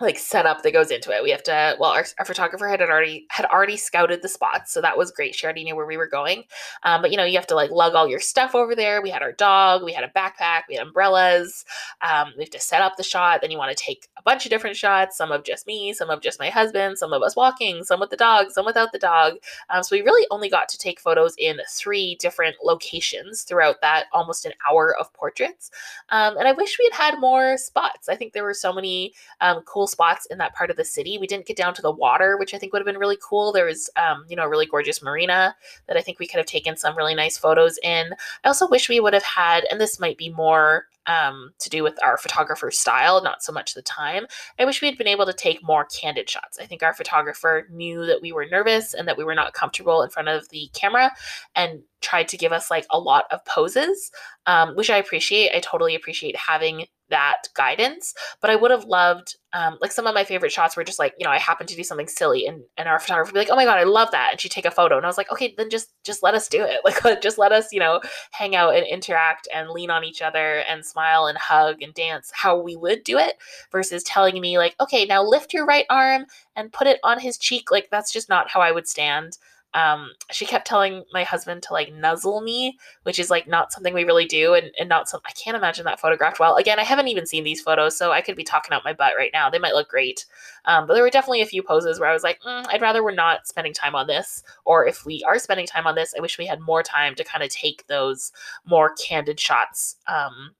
like 0.00 0.18
setup 0.18 0.62
that 0.62 0.72
goes 0.72 0.90
into 0.90 1.10
it. 1.10 1.22
We 1.22 1.30
have 1.30 1.42
to 1.44 1.76
well 1.78 1.90
our, 1.90 2.04
our, 2.18 2.24
photographer 2.24 2.68
had 2.68 2.80
already 2.80 3.26
had 3.30 3.46
already 3.46 3.76
scouted 3.76 4.22
the 4.22 4.28
spots, 4.28 4.72
so 4.72 4.80
that 4.80 4.96
was 4.96 5.10
great. 5.10 5.34
She 5.34 5.44
already 5.44 5.64
knew 5.64 5.76
where 5.76 5.86
we 5.86 5.96
were 5.96 6.06
going. 6.06 6.44
Um, 6.84 7.02
but 7.02 7.10
you 7.10 7.16
know, 7.16 7.24
you 7.24 7.36
have 7.36 7.46
to 7.48 7.54
like 7.54 7.70
lug 7.70 7.94
all 7.94 8.08
your 8.08 8.20
stuff 8.20 8.54
over 8.54 8.74
there. 8.74 9.02
We 9.02 9.10
had 9.10 9.22
our 9.22 9.32
dog, 9.32 9.82
we 9.82 9.92
had 9.92 10.04
a 10.04 10.08
backpack, 10.08 10.62
we 10.68 10.76
had 10.76 10.86
umbrellas. 10.86 11.64
Um, 12.00 12.32
we 12.36 12.44
have 12.44 12.50
to 12.50 12.60
set 12.60 12.82
up 12.82 12.96
the 12.96 13.02
shot. 13.02 13.40
Then 13.40 13.50
you 13.50 13.58
want 13.58 13.76
to 13.76 13.84
take 13.84 14.08
a 14.18 14.22
bunch 14.22 14.46
of 14.46 14.50
different 14.50 14.76
shots, 14.76 15.16
some 15.16 15.32
of 15.32 15.44
just 15.44 15.66
me, 15.66 15.92
some 15.92 16.10
of 16.10 16.20
just 16.20 16.38
my 16.38 16.48
husband, 16.48 16.98
some 16.98 17.12
of 17.12 17.22
us 17.22 17.36
walking, 17.36 17.84
some 17.84 18.00
with 18.00 18.10
the 18.10 18.16
dog, 18.16 18.50
some 18.50 18.64
without 18.64 18.92
the 18.92 18.98
dog. 18.98 19.34
Um, 19.68 19.82
so 19.82 19.96
we 19.96 20.02
really 20.02 20.26
only 20.30 20.48
got 20.48 20.68
to 20.70 20.78
take 20.78 21.00
photos 21.00 21.34
in 21.38 21.58
three 21.68 22.16
different 22.20 22.56
locations 22.64 23.42
throughout 23.42 23.80
that 23.82 24.06
almost 24.12 24.46
an 24.46 24.52
hour 24.68 24.96
of 24.98 25.12
portraits. 25.12 25.70
Um, 26.08 26.36
and 26.36 26.48
I 26.48 26.52
wish 26.52 26.78
we 26.78 26.88
had 26.92 27.12
had 27.12 27.20
more 27.20 27.56
spots. 27.56 28.08
I 28.08 28.16
think 28.16 28.32
there 28.32 28.44
were 28.44 28.54
so 28.54 28.72
many 28.72 29.12
um, 29.40 29.62
cool 29.62 29.86
spots 29.90 30.26
in 30.26 30.38
that 30.38 30.54
part 30.54 30.70
of 30.70 30.76
the 30.76 30.84
city. 30.84 31.18
We 31.18 31.26
didn't 31.26 31.46
get 31.46 31.56
down 31.56 31.74
to 31.74 31.82
the 31.82 31.90
water, 31.90 32.36
which 32.38 32.54
I 32.54 32.58
think 32.58 32.72
would 32.72 32.80
have 32.80 32.86
been 32.86 32.98
really 32.98 33.18
cool. 33.22 33.52
There 33.52 33.66
was, 33.66 33.90
um, 33.96 34.24
you 34.28 34.36
know, 34.36 34.44
a 34.44 34.48
really 34.48 34.66
gorgeous 34.66 35.02
marina 35.02 35.54
that 35.86 35.96
I 35.96 36.00
think 36.00 36.18
we 36.18 36.26
could 36.26 36.38
have 36.38 36.46
taken 36.46 36.76
some 36.76 36.96
really 36.96 37.14
nice 37.14 37.36
photos 37.36 37.78
in. 37.82 38.12
I 38.44 38.48
also 38.48 38.68
wish 38.68 38.88
we 38.88 39.00
would 39.00 39.14
have 39.14 39.22
had, 39.22 39.64
and 39.70 39.80
this 39.80 40.00
might 40.00 40.18
be 40.18 40.30
more 40.30 40.86
um, 41.06 41.52
to 41.58 41.70
do 41.70 41.82
with 41.82 41.98
our 42.02 42.16
photographer's 42.16 42.78
style, 42.78 43.22
not 43.22 43.42
so 43.42 43.52
much 43.52 43.74
the 43.74 43.82
time. 43.82 44.26
I 44.58 44.64
wish 44.64 44.80
we 44.80 44.88
had 44.88 44.98
been 44.98 45.06
able 45.06 45.26
to 45.26 45.32
take 45.32 45.62
more 45.62 45.86
candid 45.86 46.28
shots. 46.28 46.58
I 46.60 46.66
think 46.66 46.82
our 46.82 46.94
photographer 46.94 47.66
knew 47.70 48.06
that 48.06 48.22
we 48.22 48.32
were 48.32 48.46
nervous 48.46 48.94
and 48.94 49.08
that 49.08 49.16
we 49.16 49.24
were 49.24 49.34
not 49.34 49.54
comfortable 49.54 50.02
in 50.02 50.10
front 50.10 50.28
of 50.28 50.48
the 50.50 50.70
camera 50.72 51.10
and 51.56 51.82
tried 52.00 52.28
to 52.28 52.36
give 52.36 52.52
us 52.52 52.70
like 52.70 52.86
a 52.90 52.98
lot 52.98 53.24
of 53.30 53.44
poses, 53.44 54.10
um, 54.46 54.74
which 54.76 54.90
I 54.90 54.96
appreciate. 54.96 55.54
I 55.54 55.60
totally 55.60 55.94
appreciate 55.94 56.36
having 56.36 56.86
that 57.10 57.42
guidance. 57.54 58.14
But 58.40 58.50
I 58.50 58.56
would 58.56 58.70
have 58.70 58.84
loved, 58.84 59.36
um, 59.52 59.78
like 59.80 59.92
some 59.92 60.06
of 60.06 60.14
my 60.14 60.24
favorite 60.24 60.52
shots 60.52 60.76
were 60.76 60.84
just 60.84 60.98
like, 60.98 61.14
you 61.18 61.24
know, 61.24 61.30
I 61.30 61.38
happened 61.38 61.68
to 61.70 61.76
do 61.76 61.84
something 61.84 62.08
silly, 62.08 62.46
and 62.46 62.62
and 62.76 62.88
our 62.88 62.98
photographer 62.98 63.28
would 63.28 63.34
be 63.34 63.40
like, 63.40 63.50
oh 63.50 63.56
my 63.56 63.64
god, 63.64 63.78
I 63.78 63.84
love 63.84 64.10
that, 64.12 64.30
and 64.30 64.40
she'd 64.40 64.52
take 64.52 64.64
a 64.64 64.70
photo, 64.70 64.96
and 64.96 65.04
I 65.04 65.08
was 65.08 65.18
like, 65.18 65.30
okay, 65.32 65.54
then 65.56 65.70
just 65.70 65.90
just 66.04 66.22
let 66.22 66.34
us 66.34 66.48
do 66.48 66.62
it, 66.64 66.80
like 66.84 67.20
just 67.20 67.38
let 67.38 67.52
us, 67.52 67.72
you 67.72 67.80
know, 67.80 68.00
hang 68.30 68.56
out 68.56 68.74
and 68.74 68.86
interact 68.86 69.48
and 69.54 69.70
lean 69.70 69.90
on 69.90 70.04
each 70.04 70.22
other 70.22 70.60
and 70.68 70.84
smile 70.84 71.26
and 71.26 71.36
hug 71.36 71.82
and 71.82 71.92
dance 71.94 72.30
how 72.32 72.58
we 72.58 72.76
would 72.76 73.04
do 73.04 73.18
it, 73.18 73.34
versus 73.72 74.02
telling 74.04 74.40
me 74.40 74.58
like, 74.58 74.74
okay, 74.80 75.04
now 75.04 75.22
lift 75.22 75.52
your 75.52 75.66
right 75.66 75.86
arm 75.90 76.24
and 76.56 76.72
put 76.72 76.86
it 76.86 77.00
on 77.04 77.18
his 77.18 77.36
cheek, 77.36 77.70
like 77.70 77.88
that's 77.90 78.12
just 78.12 78.28
not 78.28 78.48
how 78.48 78.60
I 78.60 78.72
would 78.72 78.88
stand 78.88 79.36
um, 79.74 80.10
she 80.30 80.46
kept 80.46 80.66
telling 80.66 81.04
my 81.12 81.22
husband 81.22 81.62
to 81.64 81.72
like 81.72 81.92
nuzzle 81.92 82.40
me, 82.40 82.78
which 83.04 83.18
is 83.18 83.30
like 83.30 83.46
not 83.46 83.72
something 83.72 83.94
we 83.94 84.04
really 84.04 84.26
do, 84.26 84.54
and, 84.54 84.70
and 84.78 84.88
not 84.88 85.08
some. 85.08 85.20
I 85.26 85.32
can't 85.32 85.56
imagine 85.56 85.84
that 85.84 86.00
photographed 86.00 86.40
well. 86.40 86.56
Again, 86.56 86.78
I 86.78 86.84
haven't 86.84 87.08
even 87.08 87.26
seen 87.26 87.44
these 87.44 87.60
photos, 87.60 87.96
so 87.96 88.10
I 88.10 88.20
could 88.20 88.36
be 88.36 88.44
talking 88.44 88.72
out 88.72 88.84
my 88.84 88.92
butt 88.92 89.14
right 89.16 89.30
now. 89.32 89.48
They 89.48 89.58
might 89.58 89.74
look 89.74 89.88
great, 89.88 90.26
um, 90.64 90.86
but 90.86 90.94
there 90.94 91.02
were 91.02 91.10
definitely 91.10 91.42
a 91.42 91.46
few 91.46 91.62
poses 91.62 92.00
where 92.00 92.08
I 92.08 92.12
was 92.12 92.24
like, 92.24 92.40
mm, 92.40 92.66
I'd 92.68 92.82
rather 92.82 93.04
we're 93.04 93.12
not 93.12 93.46
spending 93.46 93.72
time 93.72 93.94
on 93.94 94.06
this, 94.06 94.42
or 94.64 94.86
if 94.86 95.06
we 95.06 95.22
are 95.26 95.38
spending 95.38 95.66
time 95.66 95.86
on 95.86 95.94
this, 95.94 96.14
I 96.16 96.20
wish 96.20 96.38
we 96.38 96.46
had 96.46 96.60
more 96.60 96.82
time 96.82 97.14
to 97.14 97.24
kind 97.24 97.44
of 97.44 97.50
take 97.50 97.86
those 97.86 98.32
more 98.64 98.94
candid 98.94 99.38
shots. 99.38 99.96
Um, 100.08 100.54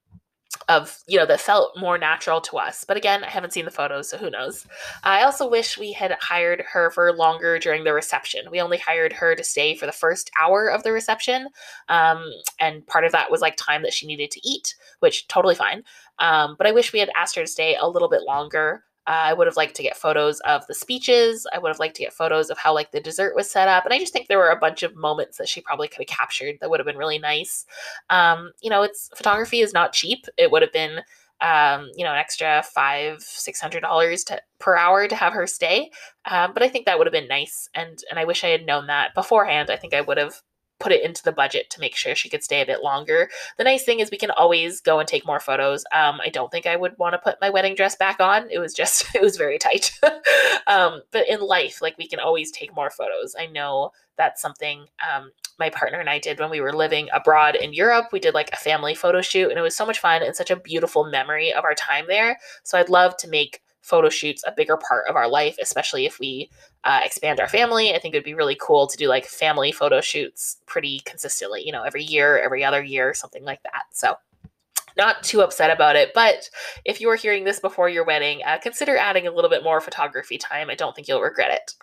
of 0.71 0.99
you 1.07 1.19
know 1.19 1.27
that 1.27 1.41
felt 1.41 1.77
more 1.77 1.99
natural 1.99 2.41
to 2.43 2.57
us. 2.57 2.85
But 2.85 2.97
again 2.97 3.25
i 3.25 3.29
haven't 3.29 3.53
seen 3.53 3.65
the 3.65 3.71
photos 3.71 4.09
so 4.09 4.17
who 4.17 4.31
knows? 4.31 4.67
I 5.05 5.23
also 5.25 5.49
wish 5.49 5.77
we 5.77 5.93
had 5.93 6.17
hired 6.21 6.63
her 6.73 6.91
for 6.91 7.13
longer 7.13 7.59
during 7.59 7.85
the 7.85 7.93
reception. 7.93 8.51
We 8.51 8.61
only 8.61 8.79
hired 8.79 9.13
her 9.15 9.35
to 9.35 9.45
stay 9.45 9.75
for 9.75 9.87
the 9.87 9.93
first 9.93 10.31
hour 10.41 10.69
of 10.69 10.83
the 10.83 10.93
reception 10.93 11.49
um, 11.89 12.25
and 12.59 12.87
part 12.87 13.05
of 13.05 13.13
that 13.13 13.31
was 13.31 13.41
like 13.41 13.57
time 13.57 13.83
that 13.83 13.93
she 13.93 14.07
needed 14.07 14.31
to 14.31 14.49
eat 14.49 14.75
which 15.01 15.27
totally 15.29 15.55
fine. 15.55 15.83
Um, 16.19 16.55
but 16.57 16.67
i 16.67 16.73
wish 16.73 16.93
we 16.93 17.01
had 17.01 17.11
asked 17.17 17.35
her 17.37 17.43
to 17.43 17.49
stay 17.49 17.77
a 17.77 17.89
little 17.89 18.09
bit 18.09 18.23
longer 18.23 18.85
I 19.11 19.33
would 19.33 19.47
have 19.47 19.57
liked 19.57 19.75
to 19.77 19.83
get 19.83 19.97
photos 19.97 20.41
of 20.41 20.67
the 20.67 20.75
speeches. 20.75 21.47
I 21.53 21.59
would 21.59 21.69
have 21.69 21.81
liked 21.81 21.97
to 21.97 22.03
get 22.03 22.13
photos 22.13 22.49
of 22.49 22.59
how 22.59 22.73
like 22.73 22.93
the 22.93 23.01
dessert 23.01 23.35
was 23.35 23.51
set 23.51 23.69
up, 23.69 23.85
and 23.85 23.93
I 23.93 23.99
just 23.99 24.13
think 24.13 24.29
there 24.29 24.39
were 24.39 24.51
a 24.51 24.59
bunch 24.59 24.83
of 24.83 24.95
moments 24.95 25.39
that 25.39 25.49
she 25.49 25.61
probably 25.61 25.89
could 25.89 26.07
have 26.09 26.17
captured 26.17 26.57
that 26.61 26.71
would 26.71 26.79
have 26.79 26.87
been 26.87 26.97
really 26.97 27.19
nice. 27.19 27.67
Um, 28.09 28.53
you 28.61 28.71
know, 28.71 28.83
it's 28.83 29.11
photography 29.15 29.61
is 29.61 29.73
not 29.73 29.93
cheap. 29.93 30.27
It 30.37 30.51
would 30.51 30.63
have 30.63 30.73
been 30.73 31.01
um, 31.41 31.89
you 31.97 32.05
know, 32.05 32.13
an 32.13 32.19
extra 32.19 32.63
five, 32.63 33.23
six 33.23 33.61
hundred 33.61 33.81
dollars 33.81 34.25
per 34.59 34.77
hour 34.77 35.09
to 35.09 35.17
have 35.17 35.33
her 35.33 35.47
stay. 35.47 35.91
Um, 36.31 36.53
but 36.53 36.63
I 36.63 36.69
think 36.69 36.87
that 36.87 36.99
would 36.99 37.07
have 37.07 37.13
been 37.13 37.29
nice, 37.29 37.69
and 37.75 37.99
and 38.11 38.19
I 38.19 38.25
wish 38.25 38.45
I 38.45 38.49
had 38.49 38.67
known 38.67 38.87
that 38.89 39.15
beforehand. 39.15 39.71
I 39.71 39.77
think 39.77 39.95
I 39.95 40.03
would 40.03 40.19
have 40.19 40.43
put 40.81 40.93
it 40.93 41.05
into 41.05 41.23
the 41.23 41.31
budget 41.31 41.71
to 41.71 41.81
make 41.81 41.95
sure 41.95 42.15
she 42.15 42.29
could 42.29 42.43
stay 42.43 42.61
a 42.63 42.67
bit 42.67 42.83
longer. 42.83 43.31
The 43.59 43.65
nice 43.65 43.85
thing 43.85 44.01
is 44.01 44.11
we 44.11 44.19
can 44.19 44.31
always 44.33 44.81
go 44.81 44.99
and 44.99 45.07
take 45.07 45.27
more 45.27 45.39
photos. 45.39 45.85
Um, 45.93 46.21
I 46.25 46.31
don't 46.31 46.51
think 46.51 46.67
I 46.67 46.75
would 46.77 46.99
want 46.99 47.13
to 47.13 47.19
put 47.19 47.41
my 47.41 47.51
wedding 47.51 47.75
dress 47.75 47.95
back 47.95 48.19
on. 48.19 48.51
It 48.51 48.59
was 48.59 48.75
just 48.75 49.07
it 49.15 49.23
was 49.23 49.37
very 49.37 49.59
tight. 49.59 49.93
um, 50.67 51.03
but 51.13 51.29
in 51.29 51.41
life, 51.41 51.81
like 51.81 51.97
we 51.99 52.09
can 52.09 52.19
always 52.19 52.51
take 52.51 52.75
more 52.75 52.91
photos. 52.91 53.37
I 53.39 53.47
know 53.47 53.93
that's 54.17 54.43
something 54.43 54.87
um, 55.15 55.31
my 55.59 55.71
partner 55.71 56.01
and 56.01 56.11
I 56.11 56.19
did 56.19 56.41
when 56.41 56.51
we 56.51 56.61
were 56.61 56.73
living 56.73 57.09
abroad 57.13 57.55
in 57.55 57.73
Europe. 57.73 58.07
We 58.13 58.21
did 58.21 58.35
like 58.35 58.51
a 58.53 58.57
family 58.57 58.95
photo 58.95 59.21
shoot, 59.21 59.51
and 59.51 59.59
it 59.59 59.63
was 59.63 59.77
so 59.77 59.87
much 59.87 60.01
fun 60.01 60.23
and 60.23 60.35
such 60.35 60.51
a 60.51 60.57
beautiful 60.57 61.05
memory 61.05 61.53
of 61.53 61.65
our 61.65 61.75
time 61.75 62.07
there. 62.09 62.39
So 62.65 62.79
I'd 62.79 62.89
love 62.89 63.17
to 63.19 63.29
make 63.29 63.63
photo 63.83 64.09
shoots 64.09 64.43
a 64.47 64.53
bigger 64.53 64.77
part 64.77 65.05
of 65.09 65.17
our 65.17 65.29
life, 65.29 65.57
especially 65.61 66.07
if 66.07 66.19
we 66.19 66.51
uh, 66.85 67.01
expand 67.05 67.41
our 67.41 67.49
family. 67.49 67.95
I 67.95 67.99
think 67.99 68.15
it 68.15 68.19
would 68.19 68.25
be 68.25 68.35
really 68.35 68.57
cool 68.61 68.87
to 68.87 68.97
do 68.97 69.09
like 69.09 69.27
family 69.27 69.73
photo 69.73 70.01
shoots 70.01 70.59
pretty 70.67 71.01
consistently, 71.01 71.63
you 71.65 71.73
know, 71.73 71.83
every 71.83 72.03
year, 72.03 72.39
every 72.39 72.65
other 72.65 72.83
year, 72.83 73.15
something 73.15 73.45
like 73.45 73.63
that. 73.65 73.85
So 73.93 74.17
not 74.97 75.23
too 75.23 75.43
upset 75.43 75.71
about 75.71 75.97
it. 75.97 76.13
But 76.15 76.51
if 76.85 77.01
you 77.01 77.09
are 77.11 77.17
hearing 77.17 77.45
this 77.45 77.61
before 77.61 77.89
your 77.89 78.05
wedding, 78.05 78.43
uh, 78.47 78.59
consider 78.59 78.97
adding 78.97 79.27
a 79.27 79.33
little 79.33 79.51
bit 79.51 79.65
more 79.65 79.81
photography 79.81 80.39
time. 80.39 80.71
I 80.71 80.75
don't 80.75 80.95
think 80.95 81.09
you'll 81.09 81.21
regret 81.21 81.51
it. 81.51 81.75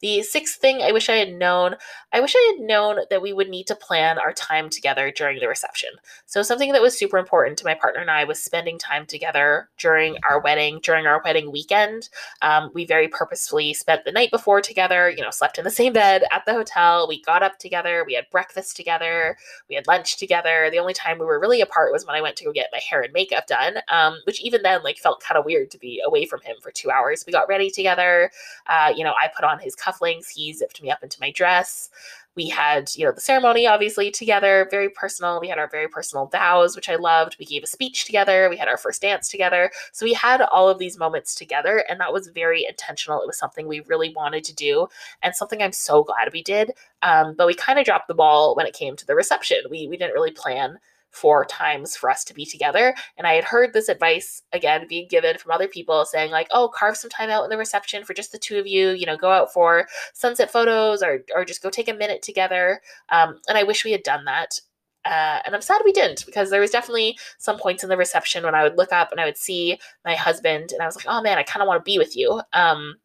The 0.00 0.22
sixth 0.22 0.60
thing 0.60 0.82
I 0.82 0.92
wish 0.92 1.08
I 1.08 1.16
had 1.16 1.32
known 1.32 1.76
I 2.14 2.20
wish 2.20 2.34
I 2.36 2.54
had 2.54 2.64
known 2.64 2.98
that 3.10 3.22
we 3.22 3.32
would 3.32 3.48
need 3.48 3.66
to 3.66 3.74
plan 3.74 4.20
our 4.20 4.32
time 4.32 4.70
together 4.70 5.10
during 5.10 5.40
the 5.40 5.48
reception. 5.48 5.90
So, 6.26 6.42
something 6.42 6.70
that 6.70 6.80
was 6.80 6.96
super 6.96 7.18
important 7.18 7.58
to 7.58 7.64
my 7.64 7.74
partner 7.74 8.00
and 8.00 8.10
I 8.10 8.22
was 8.22 8.38
spending 8.38 8.78
time 8.78 9.04
together 9.04 9.68
during 9.78 10.16
our 10.28 10.40
wedding, 10.40 10.78
during 10.80 11.06
our 11.06 11.20
wedding 11.24 11.50
weekend. 11.50 12.08
Um, 12.40 12.70
we 12.72 12.86
very 12.86 13.08
purposefully 13.08 13.74
spent 13.74 14.04
the 14.04 14.12
night 14.12 14.30
before 14.30 14.60
together, 14.60 15.10
you 15.10 15.24
know, 15.24 15.30
slept 15.30 15.58
in 15.58 15.64
the 15.64 15.72
same 15.72 15.92
bed 15.92 16.22
at 16.30 16.44
the 16.46 16.52
hotel. 16.52 17.08
We 17.08 17.20
got 17.20 17.42
up 17.42 17.58
together, 17.58 18.04
we 18.06 18.14
had 18.14 18.30
breakfast 18.30 18.76
together, 18.76 19.36
we 19.68 19.74
had 19.74 19.88
lunch 19.88 20.16
together. 20.16 20.68
The 20.70 20.78
only 20.78 20.94
time 20.94 21.18
we 21.18 21.26
were 21.26 21.40
really 21.40 21.60
apart 21.60 21.92
was 21.92 22.06
when 22.06 22.14
I 22.14 22.22
went 22.22 22.36
to 22.36 22.48
get 22.54 22.70
my 22.72 22.80
hair 22.88 23.02
and 23.02 23.12
makeup 23.12 23.46
done, 23.46 23.78
um, 23.88 24.20
which 24.24 24.40
even 24.42 24.62
then 24.62 24.82
like 24.82 24.98
felt 24.98 25.22
kind 25.22 25.38
of 25.38 25.44
weird 25.44 25.70
to 25.72 25.78
be 25.78 26.02
away 26.04 26.24
from 26.24 26.40
him 26.42 26.56
for 26.62 26.70
two 26.70 26.90
hours. 26.90 27.24
We 27.26 27.32
got 27.32 27.48
ready 27.48 27.70
together. 27.70 28.30
Uh, 28.66 28.92
you 28.94 29.04
know, 29.04 29.14
I 29.20 29.28
put 29.34 29.44
on 29.44 29.58
his 29.58 29.76
cufflinks. 29.76 30.28
He 30.28 30.52
zipped 30.52 30.82
me 30.82 30.90
up 30.90 31.02
into 31.02 31.20
my 31.20 31.30
dress. 31.30 31.90
We 32.36 32.48
had, 32.48 32.90
you 32.96 33.04
know, 33.04 33.12
the 33.12 33.20
ceremony 33.20 33.66
obviously 33.66 34.10
together, 34.10 34.66
very 34.70 34.88
personal. 34.88 35.40
We 35.40 35.48
had 35.48 35.58
our 35.58 35.68
very 35.68 35.88
personal 35.88 36.26
vows, 36.26 36.74
which 36.74 36.88
I 36.88 36.96
loved. 36.96 37.36
We 37.38 37.44
gave 37.44 37.62
a 37.62 37.68
speech 37.68 38.04
together. 38.06 38.48
We 38.50 38.56
had 38.56 38.68
our 38.68 38.76
first 38.76 39.02
dance 39.02 39.28
together. 39.28 39.70
So 39.92 40.04
we 40.04 40.14
had 40.14 40.40
all 40.40 40.68
of 40.68 40.78
these 40.78 40.98
moments 40.98 41.34
together, 41.34 41.84
and 41.88 42.00
that 42.00 42.12
was 42.12 42.28
very 42.28 42.66
intentional. 42.68 43.20
It 43.20 43.26
was 43.26 43.38
something 43.38 43.68
we 43.68 43.80
really 43.80 44.12
wanted 44.14 44.44
to 44.44 44.54
do, 44.54 44.88
and 45.22 45.34
something 45.34 45.62
I'm 45.62 45.72
so 45.72 46.02
glad 46.02 46.32
we 46.32 46.42
did. 46.42 46.72
Um, 47.02 47.34
but 47.36 47.46
we 47.46 47.54
kind 47.54 47.78
of 47.78 47.84
dropped 47.84 48.08
the 48.08 48.14
ball 48.14 48.56
when 48.56 48.66
it 48.66 48.74
came 48.74 48.96
to 48.96 49.06
the 49.06 49.14
reception. 49.14 49.58
We 49.70 49.86
we 49.86 49.96
didn't 49.96 50.14
really 50.14 50.32
plan 50.32 50.78
four 51.14 51.44
times 51.44 51.96
for 51.96 52.10
us 52.10 52.24
to 52.24 52.34
be 52.34 52.44
together. 52.44 52.94
And 53.16 53.26
I 53.26 53.34
had 53.34 53.44
heard 53.44 53.72
this 53.72 53.88
advice 53.88 54.42
again 54.52 54.86
being 54.88 55.06
given 55.08 55.38
from 55.38 55.52
other 55.52 55.68
people 55.68 56.04
saying, 56.04 56.30
like, 56.30 56.48
oh, 56.50 56.68
carve 56.68 56.96
some 56.96 57.10
time 57.10 57.30
out 57.30 57.44
in 57.44 57.50
the 57.50 57.56
reception 57.56 58.04
for 58.04 58.14
just 58.14 58.32
the 58.32 58.38
two 58.38 58.58
of 58.58 58.66
you, 58.66 58.90
you 58.90 59.06
know, 59.06 59.16
go 59.16 59.30
out 59.30 59.52
for 59.52 59.86
sunset 60.12 60.50
photos 60.50 61.02
or, 61.02 61.24
or 61.34 61.44
just 61.44 61.62
go 61.62 61.70
take 61.70 61.88
a 61.88 61.94
minute 61.94 62.22
together. 62.22 62.80
Um, 63.10 63.40
and 63.48 63.56
I 63.56 63.62
wish 63.62 63.84
we 63.84 63.92
had 63.92 64.02
done 64.02 64.24
that. 64.24 64.60
Uh, 65.04 65.40
and 65.44 65.54
I'm 65.54 65.60
sad 65.60 65.82
we 65.84 65.92
didn't 65.92 66.24
because 66.24 66.48
there 66.50 66.62
was 66.62 66.70
definitely 66.70 67.18
some 67.38 67.58
points 67.58 67.82
in 67.82 67.90
the 67.90 67.96
reception 67.96 68.42
when 68.42 68.54
I 68.54 68.62
would 68.62 68.78
look 68.78 68.90
up 68.90 69.12
and 69.12 69.20
I 69.20 69.26
would 69.26 69.36
see 69.36 69.78
my 70.04 70.14
husband 70.14 70.72
and 70.72 70.80
I 70.80 70.86
was 70.86 70.96
like, 70.96 71.04
oh 71.06 71.20
man, 71.20 71.38
I 71.38 71.42
kind 71.42 71.62
of 71.62 71.68
want 71.68 71.78
to 71.78 71.84
be 71.84 71.98
with 71.98 72.16
you. 72.16 72.40
Um, 72.54 72.96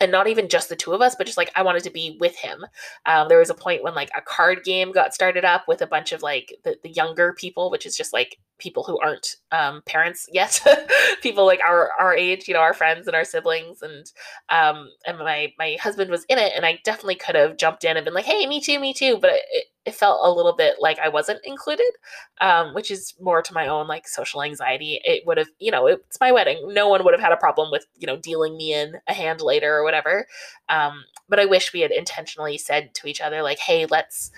and 0.00 0.12
not 0.12 0.28
even 0.28 0.48
just 0.48 0.68
the 0.68 0.76
two 0.76 0.92
of 0.92 1.00
us, 1.00 1.14
but 1.14 1.26
just 1.26 1.38
like 1.38 1.50
I 1.54 1.62
wanted 1.62 1.84
to 1.84 1.90
be 1.90 2.16
with 2.20 2.36
him. 2.36 2.64
Um, 3.06 3.28
there 3.28 3.38
was 3.38 3.50
a 3.50 3.54
point 3.54 3.82
when 3.82 3.94
like 3.94 4.10
a 4.16 4.20
card 4.20 4.64
game 4.64 4.92
got 4.92 5.14
started 5.14 5.44
up 5.44 5.66
with 5.66 5.82
a 5.82 5.86
bunch 5.86 6.12
of 6.12 6.22
like 6.22 6.54
the, 6.64 6.76
the 6.82 6.90
younger 6.90 7.32
people, 7.32 7.70
which 7.70 7.86
is 7.86 7.96
just 7.96 8.12
like 8.12 8.38
people 8.58 8.82
who 8.82 8.98
aren't 8.98 9.36
um, 9.52 9.82
parents 9.86 10.28
yet, 10.32 10.60
people 11.22 11.46
like 11.46 11.60
our 11.60 11.90
our 11.98 12.14
age, 12.14 12.48
you 12.48 12.54
know, 12.54 12.60
our 12.60 12.74
friends 12.74 13.06
and 13.06 13.16
our 13.16 13.24
siblings, 13.24 13.82
and 13.82 14.06
um, 14.48 14.88
and 15.06 15.18
my 15.18 15.52
my 15.58 15.76
husband 15.80 16.10
was 16.10 16.24
in 16.28 16.38
it, 16.38 16.52
and 16.54 16.64
I 16.64 16.80
definitely 16.84 17.16
could 17.16 17.34
have 17.34 17.56
jumped 17.56 17.84
in 17.84 17.96
and 17.96 18.04
been 18.04 18.14
like, 18.14 18.24
hey, 18.24 18.46
me 18.46 18.60
too, 18.60 18.78
me 18.78 18.92
too, 18.94 19.18
but 19.20 19.30
it, 19.30 19.66
it 19.88 19.94
felt 19.94 20.20
a 20.22 20.30
little 20.30 20.54
bit 20.54 20.76
like 20.80 20.98
I 20.98 21.08
wasn't 21.08 21.40
included, 21.44 21.90
um, 22.42 22.74
which 22.74 22.90
is 22.90 23.14
more 23.18 23.40
to 23.40 23.54
my 23.54 23.66
own 23.66 23.88
like 23.88 24.06
social 24.06 24.42
anxiety. 24.42 25.00
It 25.02 25.26
would 25.26 25.38
have, 25.38 25.48
you 25.58 25.70
know, 25.70 25.86
it's 25.86 26.20
my 26.20 26.30
wedding. 26.30 26.74
No 26.74 26.88
one 26.88 27.02
would 27.04 27.14
have 27.14 27.22
had 27.22 27.32
a 27.32 27.38
problem 27.38 27.70
with 27.70 27.86
you 27.96 28.06
know 28.06 28.18
dealing 28.18 28.56
me 28.58 28.74
in 28.74 28.98
a 29.08 29.14
hand 29.14 29.40
later 29.40 29.74
or 29.74 29.82
whatever. 29.82 30.26
Um, 30.68 31.04
but 31.28 31.40
I 31.40 31.46
wish 31.46 31.72
we 31.72 31.80
had 31.80 31.90
intentionally 31.90 32.58
said 32.58 32.94
to 32.96 33.08
each 33.08 33.22
other 33.22 33.42
like, 33.42 33.58
hey, 33.58 33.86
let's 33.86 34.30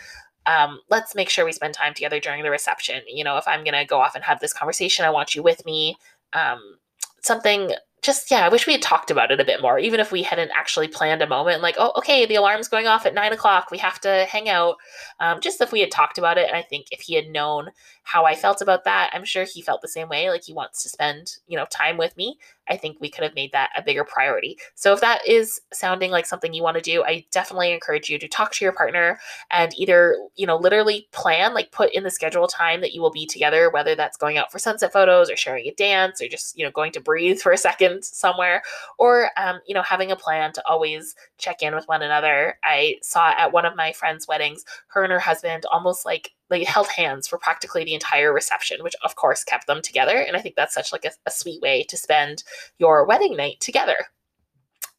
um, 0.46 0.80
let's 0.88 1.16
make 1.16 1.28
sure 1.28 1.44
we 1.44 1.52
spend 1.52 1.74
time 1.74 1.94
together 1.94 2.20
during 2.20 2.44
the 2.44 2.50
reception. 2.50 3.02
You 3.08 3.24
know, 3.24 3.36
if 3.36 3.48
I'm 3.48 3.64
going 3.64 3.74
to 3.74 3.84
go 3.84 4.00
off 4.00 4.14
and 4.14 4.24
have 4.24 4.38
this 4.38 4.52
conversation, 4.52 5.04
I 5.04 5.10
want 5.10 5.34
you 5.34 5.42
with 5.42 5.66
me. 5.66 5.96
Um, 6.32 6.78
something 7.22 7.72
just 8.02 8.30
yeah, 8.30 8.44
I 8.44 8.48
wish 8.48 8.66
we 8.66 8.72
had 8.72 8.82
talked 8.82 9.10
about 9.10 9.30
it 9.30 9.40
a 9.40 9.44
bit 9.44 9.60
more, 9.60 9.78
even 9.78 10.00
if 10.00 10.12
we 10.12 10.22
hadn't 10.22 10.50
actually 10.56 10.88
planned 10.88 11.22
a 11.22 11.26
moment 11.26 11.62
like, 11.62 11.76
oh, 11.78 11.92
okay, 11.96 12.26
the 12.26 12.36
alarm's 12.36 12.68
going 12.68 12.86
off 12.86 13.06
at 13.06 13.14
nine 13.14 13.32
o'clock, 13.32 13.70
we 13.70 13.78
have 13.78 14.00
to 14.00 14.26
hang 14.28 14.48
out. 14.48 14.76
Um, 15.18 15.40
just 15.40 15.60
if 15.60 15.72
we 15.72 15.80
had 15.80 15.90
talked 15.90 16.18
about 16.18 16.38
it, 16.38 16.48
and 16.48 16.56
I 16.56 16.62
think 16.62 16.86
if 16.90 17.00
he 17.00 17.14
had 17.14 17.28
known 17.28 17.70
how 18.02 18.24
I 18.24 18.34
felt 18.34 18.60
about 18.60 18.84
that, 18.84 19.10
I'm 19.12 19.24
sure 19.24 19.44
he 19.44 19.62
felt 19.62 19.82
the 19.82 19.88
same 19.88 20.08
way. 20.08 20.30
Like 20.30 20.44
he 20.44 20.52
wants 20.52 20.82
to 20.82 20.88
spend, 20.88 21.36
you 21.46 21.56
know, 21.56 21.66
time 21.70 21.96
with 21.96 22.16
me. 22.16 22.38
I 22.68 22.76
think 22.76 22.98
we 23.00 23.10
could 23.10 23.24
have 23.24 23.34
made 23.34 23.52
that 23.52 23.70
a 23.76 23.82
bigger 23.82 24.04
priority. 24.04 24.56
So 24.74 24.92
if 24.92 25.00
that 25.00 25.26
is 25.26 25.60
sounding 25.72 26.10
like 26.10 26.26
something 26.26 26.54
you 26.54 26.62
want 26.62 26.76
to 26.76 26.82
do, 26.82 27.02
I 27.02 27.26
definitely 27.32 27.72
encourage 27.72 28.08
you 28.08 28.18
to 28.18 28.28
talk 28.28 28.52
to 28.52 28.64
your 28.64 28.72
partner 28.72 29.18
and 29.50 29.72
either, 29.76 30.16
you 30.36 30.46
know, 30.46 30.56
literally 30.56 31.08
plan, 31.12 31.52
like 31.52 31.72
put 31.72 31.92
in 31.92 32.04
the 32.04 32.10
schedule 32.10 32.46
time 32.46 32.80
that 32.80 32.92
you 32.92 33.00
will 33.00 33.10
be 33.10 33.26
together, 33.26 33.70
whether 33.70 33.94
that's 33.94 34.16
going 34.16 34.38
out 34.38 34.52
for 34.52 34.58
sunset 34.58 34.92
photos 34.92 35.30
or 35.30 35.36
sharing 35.36 35.66
a 35.66 35.74
dance 35.74 36.22
or 36.22 36.28
just, 36.28 36.56
you 36.56 36.64
know, 36.64 36.70
going 36.70 36.92
to 36.92 37.00
breathe 37.00 37.40
for 37.40 37.52
a 37.52 37.58
second 37.58 38.04
somewhere, 38.04 38.62
or, 38.98 39.30
um, 39.36 39.58
you 39.66 39.74
know, 39.74 39.82
having 39.82 40.12
a 40.12 40.16
plan 40.16 40.52
to 40.52 40.62
always 40.68 41.16
check 41.38 41.62
in 41.62 41.74
with 41.74 41.88
one 41.88 42.02
another. 42.02 42.58
I 42.62 42.96
saw 43.02 43.30
at 43.36 43.52
one 43.52 43.64
of 43.64 43.74
my 43.74 43.92
friends' 43.92 44.28
weddings, 44.28 44.64
her 44.88 45.02
and 45.02 45.12
her 45.12 45.18
husband 45.18 45.64
almost 45.72 46.06
like 46.06 46.32
like 46.50 46.66
held 46.66 46.88
hands 46.88 47.28
for 47.28 47.38
practically 47.38 47.84
the 47.84 47.94
entire 47.94 48.32
reception, 48.32 48.82
which 48.82 48.94
of 49.04 49.16
course 49.16 49.44
kept 49.44 49.66
them 49.66 49.82
together. 49.82 50.18
And 50.18 50.36
I 50.36 50.40
think 50.40 50.56
that's 50.56 50.74
such 50.74 50.92
like 50.92 51.04
a, 51.04 51.10
a 51.26 51.30
sweet 51.30 51.60
way 51.60 51.84
to 51.84 51.96
spend 51.96 52.42
your 52.78 53.04
wedding 53.06 53.36
night 53.36 53.60
together. 53.60 53.96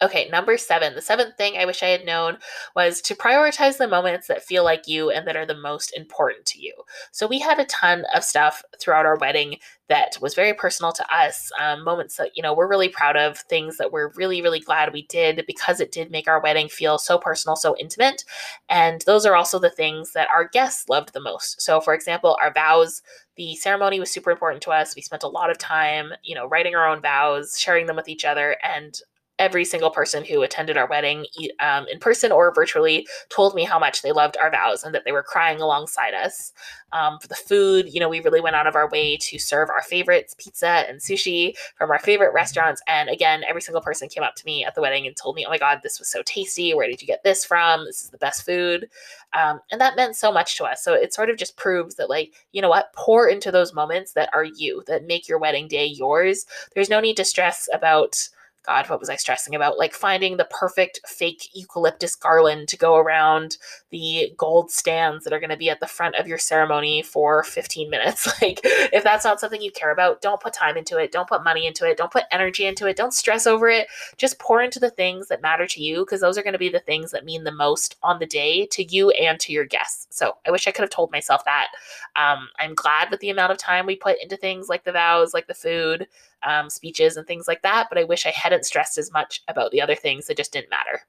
Okay, 0.04 0.28
number 0.30 0.58
seven. 0.58 0.96
The 0.96 1.02
seventh 1.02 1.38
thing 1.38 1.58
I 1.58 1.66
wish 1.66 1.84
I 1.84 1.90
had 1.90 2.06
known 2.06 2.38
was 2.76 3.02
to 3.04 3.14
prioritize 3.14 3.78
the 3.78 3.88
moments 3.88 4.26
that 4.28 4.42
feel 4.44 4.64
like 4.64 4.88
you 4.88 5.12
and 5.12 5.28
that 5.28 5.36
are 5.36 5.46
the 5.46 5.54
most 5.54 5.96
important 5.96 6.44
to 6.48 6.60
you. 6.60 6.74
So, 7.12 7.28
we 7.28 7.38
had 7.40 7.60
a 7.60 7.66
ton 7.66 8.06
of 8.16 8.24
stuff 8.24 8.64
throughout 8.80 9.06
our 9.06 9.18
wedding 9.18 9.58
that 9.90 10.18
was 10.20 10.34
very 10.34 10.56
personal 10.56 10.92
to 10.94 11.16
us, 11.16 11.52
um, 11.60 11.84
moments 11.84 12.16
that, 12.16 12.32
you 12.36 12.42
know, 12.42 12.54
we're 12.54 12.68
really 12.68 12.90
proud 12.90 13.16
of, 13.16 13.38
things 13.42 13.78
that 13.78 13.92
we're 13.92 14.10
really, 14.16 14.42
really 14.42 14.60
glad 14.60 14.92
we 14.94 15.04
did 15.08 15.44
because 15.46 15.80
it 15.80 15.92
did 15.92 16.10
make 16.10 16.28
our 16.28 16.42
wedding 16.42 16.68
feel 16.70 16.98
so 16.98 17.18
personal, 17.20 17.56
so 17.56 17.76
intimate. 17.78 18.24
And 18.70 19.02
those 19.02 19.26
are 19.26 19.36
also 19.36 19.60
the 19.60 19.70
things 19.70 20.14
that 20.14 20.30
our 20.34 20.48
guests 20.48 20.90
loved 20.90 21.14
the 21.14 21.20
most. 21.20 21.62
So, 21.62 21.80
for 21.82 21.94
example, 21.94 22.38
our 22.42 22.52
vows, 22.54 23.02
the 23.36 23.56
ceremony 23.56 24.00
was 24.00 24.10
super 24.12 24.32
important 24.32 24.64
to 24.64 24.72
us. 24.72 24.96
We 24.96 25.02
spent 25.02 25.24
a 25.24 25.28
lot 25.28 25.52
of 25.52 25.58
time, 25.60 26.14
you 26.24 26.34
know, 26.36 26.48
writing 26.48 26.74
our 26.76 26.88
own 26.88 27.02
vows, 27.02 27.60
sharing 27.60 27.86
them 27.86 27.96
with 27.98 28.08
each 28.10 28.26
other, 28.26 28.56
and 28.64 28.98
every 29.42 29.66
single 29.66 29.90
person 29.90 30.24
who 30.24 30.44
attended 30.44 30.78
our 30.78 30.88
wedding 30.88 31.26
um, 31.60 31.88
in 31.92 31.98
person 31.98 32.32
or 32.32 32.54
virtually 32.54 33.08
told 33.30 33.56
me 33.56 33.64
how 33.64 33.80
much 33.80 34.04
they 34.04 34.12
loved 34.12 34.38
our 34.40 34.52
vows 34.52 34.84
and 34.84 34.94
that 34.94 35.04
they 35.04 35.12
were 35.12 35.24
crying 35.24 35.60
alongside 35.60 36.14
us. 36.14 36.54
Um, 36.94 37.18
for 37.20 37.28
the 37.28 37.36
food, 37.36 37.92
you 37.92 38.00
know, 38.00 38.08
we 38.08 38.20
really 38.20 38.40
went 38.40 38.56
out 38.56 38.68
of 38.68 38.76
our 38.76 38.88
way 38.90 39.18
to 39.18 39.40
serve 39.40 39.70
our 39.70 39.82
favorites, 39.82 40.36
pizza 40.38 40.86
and 40.88 41.00
sushi 41.00 41.56
from 41.76 41.90
our 41.90 41.98
favorite 41.98 42.34
restaurants. 42.34 42.84
And 42.88 43.10
again, 43.10 43.44
every 43.50 43.62
single 43.62 43.82
person 43.82 44.10
came 44.10 44.24
up 44.24 44.36
to 44.36 44.46
me 44.46 44.64
at 44.64 44.76
the 44.76 44.82
wedding 44.82 45.08
and 45.08 45.18
told 45.18 45.36
me, 45.36 45.44
oh 45.44 45.50
my 45.50 45.58
God, 45.58 45.80
this 45.82 45.98
was 45.98 46.08
so 46.08 46.22
tasty. 46.24 46.76
Where 46.76 46.88
did 46.88 47.02
you 47.02 47.08
get 47.08 47.24
this 47.24 47.44
from? 47.44 47.86
This 47.86 48.04
is 48.04 48.12
the 48.12 48.20
best 48.20 48.46
food. 48.46 48.90
Um, 49.34 49.60
and 49.72 49.82
that 49.82 49.96
meant 49.96 50.16
so 50.16 50.32
much 50.32 50.56
to 50.58 50.66
us. 50.66 50.84
So 50.84 50.94
it 50.94 51.16
sort 51.16 51.32
of 51.32 51.38
just 51.38 51.58
proves 51.58 51.96
that, 51.96 52.10
like, 52.12 52.34
you 52.52 52.62
know 52.62 52.70
what, 52.70 52.94
pour 52.94 53.28
into 53.28 53.52
those 53.52 53.74
moments 53.74 54.14
that 54.14 54.30
are 54.34 54.44
you, 54.44 54.84
that 54.86 55.08
make 55.08 55.28
your 55.28 55.40
wedding 55.40 55.68
day 55.68 55.86
yours. 55.86 56.46
There's 56.76 56.90
no 56.90 57.00
need 57.00 57.18
to 57.18 57.26
stress 57.26 57.68
about, 57.74 58.30
God, 58.64 58.90
what 58.90 59.00
was 59.00 59.10
I 59.10 59.16
stressing 59.16 59.56
about? 59.56 59.80
Like 59.80 59.94
finding 59.94 60.38
the 60.38 60.46
perfect 60.46 61.00
fake 61.06 61.50
eucalyptus 61.54 62.16
garland 62.16 62.68
to 62.70 62.78
go 62.78 62.96
around 62.96 63.58
the 63.90 64.34
gold 64.38 64.70
stands 64.70 65.24
that 65.24 65.34
are 65.34 65.40
going 65.40 65.50
to 65.50 65.58
be 65.58 65.70
at 65.70 65.80
the 65.80 65.88
front 65.88 66.16
of 66.16 66.28
your 66.28 66.38
ceremony 66.38 67.02
for 67.02 67.44
15 67.44 67.90
minutes. 67.90 68.28
Like, 68.42 68.62
if 68.64 69.04
that's 69.04 69.26
not 69.26 69.40
something 69.40 69.62
you 69.62 69.72
care 69.72 69.92
about, 69.92 70.22
don't 70.22 70.42
put 70.42 70.54
time 70.54 70.76
into 70.76 70.98
it. 70.98 71.12
Don't 71.12 71.28
put 71.28 71.44
money 71.44 71.68
into 71.68 71.88
it. 71.88 71.96
Don't 71.96 72.12
put 72.12 72.24
energy 72.32 72.66
into 72.66 72.88
it. 72.88 72.96
Don't 72.96 73.14
stress 73.14 73.46
over 73.46 73.70
it. 73.70 73.88
Just 74.18 74.40
pour 74.40 74.64
into 74.64 74.80
the 74.80 74.90
things 74.90 75.28
that 75.28 75.44
matter 75.44 75.68
to 75.68 75.84
you 75.84 76.00
because 76.00 76.22
those 76.22 76.38
are 76.38 76.44
going 76.44 76.54
to 76.54 76.60
be 76.60 76.70
the 76.70 76.80
things 76.80 77.12
that 77.12 77.26
mean 77.26 77.44
the 77.44 77.52
most 77.52 77.98
on 78.02 78.18
the 78.18 78.26
day 78.26 78.66
to 78.68 78.84
you 78.84 79.12
and 79.12 79.40
to 79.42 79.52
your 79.52 79.66
guests. 79.66 80.08
So 80.10 80.38
I 80.48 80.52
wish 80.52 80.68
I 80.68 80.72
could 80.72 80.82
have 80.82 80.90
told 80.90 81.12
myself 81.12 81.46
that. 81.46 81.68
Um, 82.16 82.50
I'm 82.60 82.74
glad 82.74 83.12
with 83.12 83.20
the 83.20 83.30
amount 83.30 83.52
of 83.52 83.58
time 83.58 83.86
we 83.86 83.96
put 83.96 84.22
into 84.22 84.38
things 84.38 84.70
like 84.70 84.84
the 84.84 84.92
vows, 84.92 85.34
like 85.34 85.48
the 85.48 85.54
food 85.54 86.08
um, 86.44 86.70
speeches 86.70 87.18
and 87.18 87.28
things 87.28 87.48
like 87.48 87.62
that, 87.62 87.88
but 87.90 87.98
I 87.98 88.04
wish 88.04 88.26
I 88.26 88.32
hadn't 88.32 88.66
stressed 88.66 88.98
as 88.98 89.12
much 89.12 89.42
about 89.48 89.72
the 89.72 89.82
other 89.82 89.96
things 89.96 90.28
that 90.28 90.38
just 90.38 90.54
didn't 90.54 90.70
matter. 90.70 91.02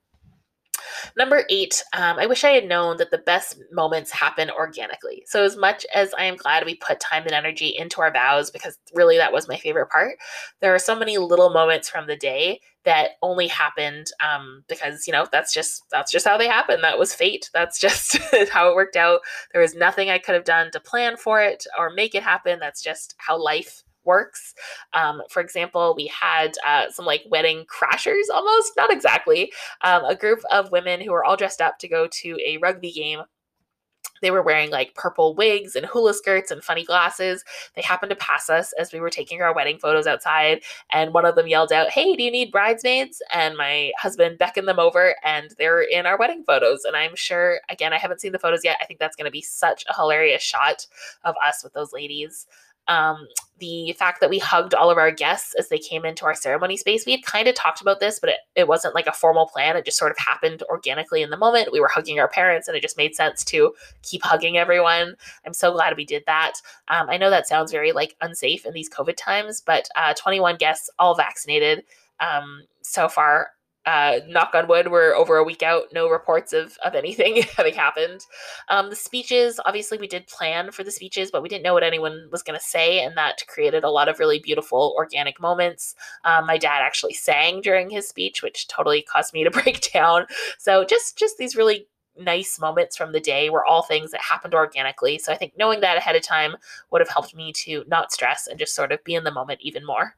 Number 1.16 1.45
eight, 1.51 1.83
um, 1.92 2.18
I 2.18 2.27
wish 2.27 2.45
I 2.45 2.51
had 2.51 2.66
known 2.66 2.97
that 2.99 3.11
the 3.11 3.18
best 3.18 3.61
moments 3.71 4.11
happen 4.11 4.51
organically. 4.51 5.25
So, 5.27 5.45
as 5.45 5.57
much 5.57 5.85
as 5.95 6.14
I 6.14 6.25
am 6.25 6.37
glad 6.37 6.64
we 6.64 6.77
put 6.77 7.01
time 7.01 7.25
and 7.25 7.33
energy 7.33 7.75
into 7.77 8.01
our 8.01 8.12
vows, 8.12 8.51
because 8.51 8.79
really 8.95 9.16
that 9.16 9.33
was 9.33 9.49
my 9.49 9.57
favorite 9.57 9.90
part, 9.90 10.16
there 10.61 10.75
are 10.75 10.79
so 10.79 10.97
many 10.97 11.18
little 11.18 11.51
moments 11.51 11.88
from 11.88 12.07
the 12.07 12.16
day 12.16 12.61
that 12.85 13.11
only 13.23 13.47
happened 13.47 14.09
um, 14.21 14.64
because 14.68 15.07
you 15.07 15.12
know 15.12 15.27
that's 15.31 15.53
just 15.53 15.85
that's 15.90 16.11
just 16.11 16.27
how 16.27 16.37
they 16.37 16.49
happen. 16.49 16.81
That 16.83 16.99
was 16.99 17.14
fate. 17.14 17.51
That's 17.53 17.79
just 17.79 18.18
how 18.51 18.71
it 18.71 18.75
worked 18.75 18.97
out. 18.97 19.21
There 19.53 19.62
was 19.62 19.75
nothing 19.75 20.11
I 20.11 20.18
could 20.18 20.35
have 20.35 20.45
done 20.45 20.71
to 20.73 20.81
plan 20.81 21.16
for 21.16 21.40
it 21.42 21.66
or 21.79 21.90
make 21.90 22.14
it 22.14 22.23
happen. 22.23 22.59
That's 22.59 22.83
just 22.83 23.14
how 23.18 23.42
life 23.42 23.83
works. 24.05 24.55
Um, 24.93 25.23
for 25.29 25.41
example, 25.41 25.95
we 25.97 26.07
had 26.09 26.53
uh, 26.67 26.91
some 26.91 27.07
like 27.07 27.25
wedding 27.29 27.65
crashers 27.67 28.31
almost, 28.33 28.73
not 28.77 28.93
exactly, 28.93 29.53
um, 29.83 30.05
a 30.05 30.15
group 30.15 30.41
of 30.51 30.71
women 30.71 31.01
who 31.01 31.12
were 31.12 31.25
all 31.25 31.37
dressed 31.37 31.61
up 31.61 31.79
to 31.79 31.88
go 31.88 32.07
to 32.07 32.38
a 32.45 32.59
rugby 32.59 32.93
game. 32.93 33.23
They 34.23 34.31
were 34.31 34.43
wearing 34.43 34.71
like 34.71 34.95
purple 34.95 35.35
wigs 35.35 35.75
and 35.75 35.85
hula 35.85 36.15
skirts 36.15 36.53
and 36.53 36.62
funny 36.62 36.85
glasses. 36.85 37.45
They 37.75 37.83
happened 37.83 38.11
to 38.11 38.17
pass 38.17 38.49
us 38.49 38.73
as 38.79 38.93
we 38.93 39.01
were 39.01 39.11
taking 39.11 39.43
our 39.43 39.53
wedding 39.53 39.79
photos 39.79 40.07
outside, 40.07 40.62
and 40.93 41.12
one 41.12 41.27
of 41.27 41.35
them 41.35 41.49
yelled 41.49 41.73
out, 41.73 41.91
Hey, 41.91 42.15
do 42.15 42.23
you 42.23 42.31
need 42.31 42.53
bridesmaids? 42.53 43.21
And 43.33 43.57
my 43.57 43.91
husband 43.99 44.38
beckoned 44.38 44.69
them 44.69 44.79
over, 44.79 45.17
and 45.25 45.53
they're 45.59 45.83
in 45.83 46.07
our 46.07 46.17
wedding 46.17 46.45
photos. 46.47 46.85
And 46.85 46.97
I'm 46.97 47.17
sure, 47.17 47.61
again, 47.69 47.93
I 47.93 47.99
haven't 47.99 48.21
seen 48.21 48.33
the 48.33 48.38
photos 48.38 48.65
yet. 48.65 48.79
I 48.81 48.87
think 48.87 49.01
that's 49.01 49.17
going 49.17 49.27
to 49.27 49.33
be 49.33 49.43
such 49.43 49.85
a 49.88 49.95
hilarious 49.95 50.43
shot 50.43 50.87
of 51.25 51.35
us 51.45 51.65
with 51.65 51.73
those 51.73 51.93
ladies 51.93 52.47
um, 52.88 53.27
the 53.59 53.92
fact 53.92 54.21
that 54.21 54.29
we 54.29 54.38
hugged 54.38 54.75
all 54.75 54.90
of 54.90 54.99
our 54.99 55.12
guests 55.12 55.55
as 55.55 55.68
they 55.68 55.79
came 55.79 56.05
into 56.05 56.25
our 56.25 56.35
ceremony 56.35 56.77
space. 56.77 57.07
We 57.07 57.12
had 57.12 57.23
kind 57.25 57.47
of 57.47 57.55
talked 57.55 57.81
about 57.81 58.01
this, 58.01 58.18
but 58.18 58.31
it, 58.31 58.37
it 58.57 58.66
wasn't 58.66 58.95
like 58.95 59.07
a 59.07 59.12
formal 59.12 59.47
plan. 59.47 59.77
It 59.77 59.85
just 59.85 59.99
sort 59.99 60.11
of 60.11 60.18
happened 60.18 60.64
organically 60.68 61.23
in 61.23 61.31
the 61.31 61.37
moment. 61.37 61.73
We 61.73 61.81
were 61.81 61.88
hugging 61.88 62.18
our 62.18 62.29
parents, 62.29 62.66
and 62.66 62.77
it 62.77 62.83
just 62.83 62.97
made 62.97 63.14
sense 63.14 63.45
to 63.45 63.73
keep 64.03 64.25
hugging 64.25 64.59
everyone. 64.59 65.14
I'm 65.47 65.55
so 65.55 65.73
glad 65.73 65.97
we 65.97 66.05
did 66.05 66.25
that. 66.27 66.55
Um, 66.88 67.09
I 67.09 67.16
know 67.16 67.31
that 67.31 67.47
sounds 67.47 67.71
very 67.71 67.92
like 67.92 68.16
unsafe 68.21 68.66
in 68.66 68.75
these 68.75 68.90
COVID 68.90 69.16
times, 69.16 69.62
but 69.64 69.88
uh, 69.95 70.14
21 70.14 70.57
guests, 70.57 70.90
all 70.99 71.14
vaccinated 71.14 71.85
um, 72.18 72.62
so 72.83 73.09
far 73.09 73.51
uh, 73.87 74.21
knock 74.29 74.55
on 74.55 74.68
wood, 74.68 74.90
we're 74.90 75.14
over 75.14 75.37
a 75.37 75.45
week 75.45 75.62
out, 75.62 75.85
no 75.92 76.09
reports 76.09 76.53
of, 76.53 76.77
of 76.85 76.95
anything 76.95 77.42
having 77.57 77.75
happened. 77.75 78.21
Um, 78.68 78.90
the 78.90 78.97
speeches, 78.97 79.59
obviously, 79.64 79.99
we 79.99 80.07
did 80.07 80.27
plan 80.29 80.71
for 80.71 80.85
the 80.85 80.90
speeches, 80.90 81.31
but 81.31 81.42
we 81.42 81.49
didn't 81.49 81.64
know 81.64 81.75
what 81.75 81.83
anyone 81.83 82.29
was 82.31 82.42
going 82.42 82.59
to 82.59 82.64
say, 82.64 83.03
and 83.03 83.16
that 83.16 83.42
created 83.49 83.85
a 83.85 83.90
lot 83.90 84.09
of 84.09 84.18
really 84.18 84.38
beautiful 84.38 84.95
organic 84.97 85.40
moments. 85.40 85.95
Um, 86.25 86.47
my 86.47 86.59
dad 86.59 86.81
actually 86.83 87.14
sang 87.14 87.61
during 87.61 87.90
his 87.90 88.09
speech, 88.09 88.42
which 88.42 88.68
totally 88.68 89.03
caused 89.03 89.35
me 89.35 89.45
to 89.45 89.51
break 89.62 89.92
down. 89.92 90.27
So 90.59 90.85
just 90.85 91.18
just 91.18 91.38
these 91.38 91.57
really 91.57 91.87
nice 92.16 92.59
moments 92.61 92.97
from 92.97 93.12
the 93.12 93.21
day 93.21 93.49
were 93.51 93.64
all 93.64 93.83
things 93.83 94.11
that 94.11 94.21
happened 94.21 94.55
organically. 94.55 95.18
So 95.18 95.33
I 95.33 95.37
think 95.37 95.55
knowing 95.57 95.81
that 95.81 95.97
ahead 95.97 96.16
of 96.16 96.23
time 96.23 96.57
would 96.90 97.01
have 97.01 97.09
helped 97.09 97.35
me 97.35 97.53
to 97.64 97.85
not 97.87 98.12
stress 98.12 98.47
and 98.47 98.59
just 98.59 98.75
sort 98.75 98.92
of 98.92 99.03
be 99.05 99.14
in 99.14 99.25
the 99.25 99.33
moment 99.33 99.61
even 99.62 99.87
more. 99.87 100.16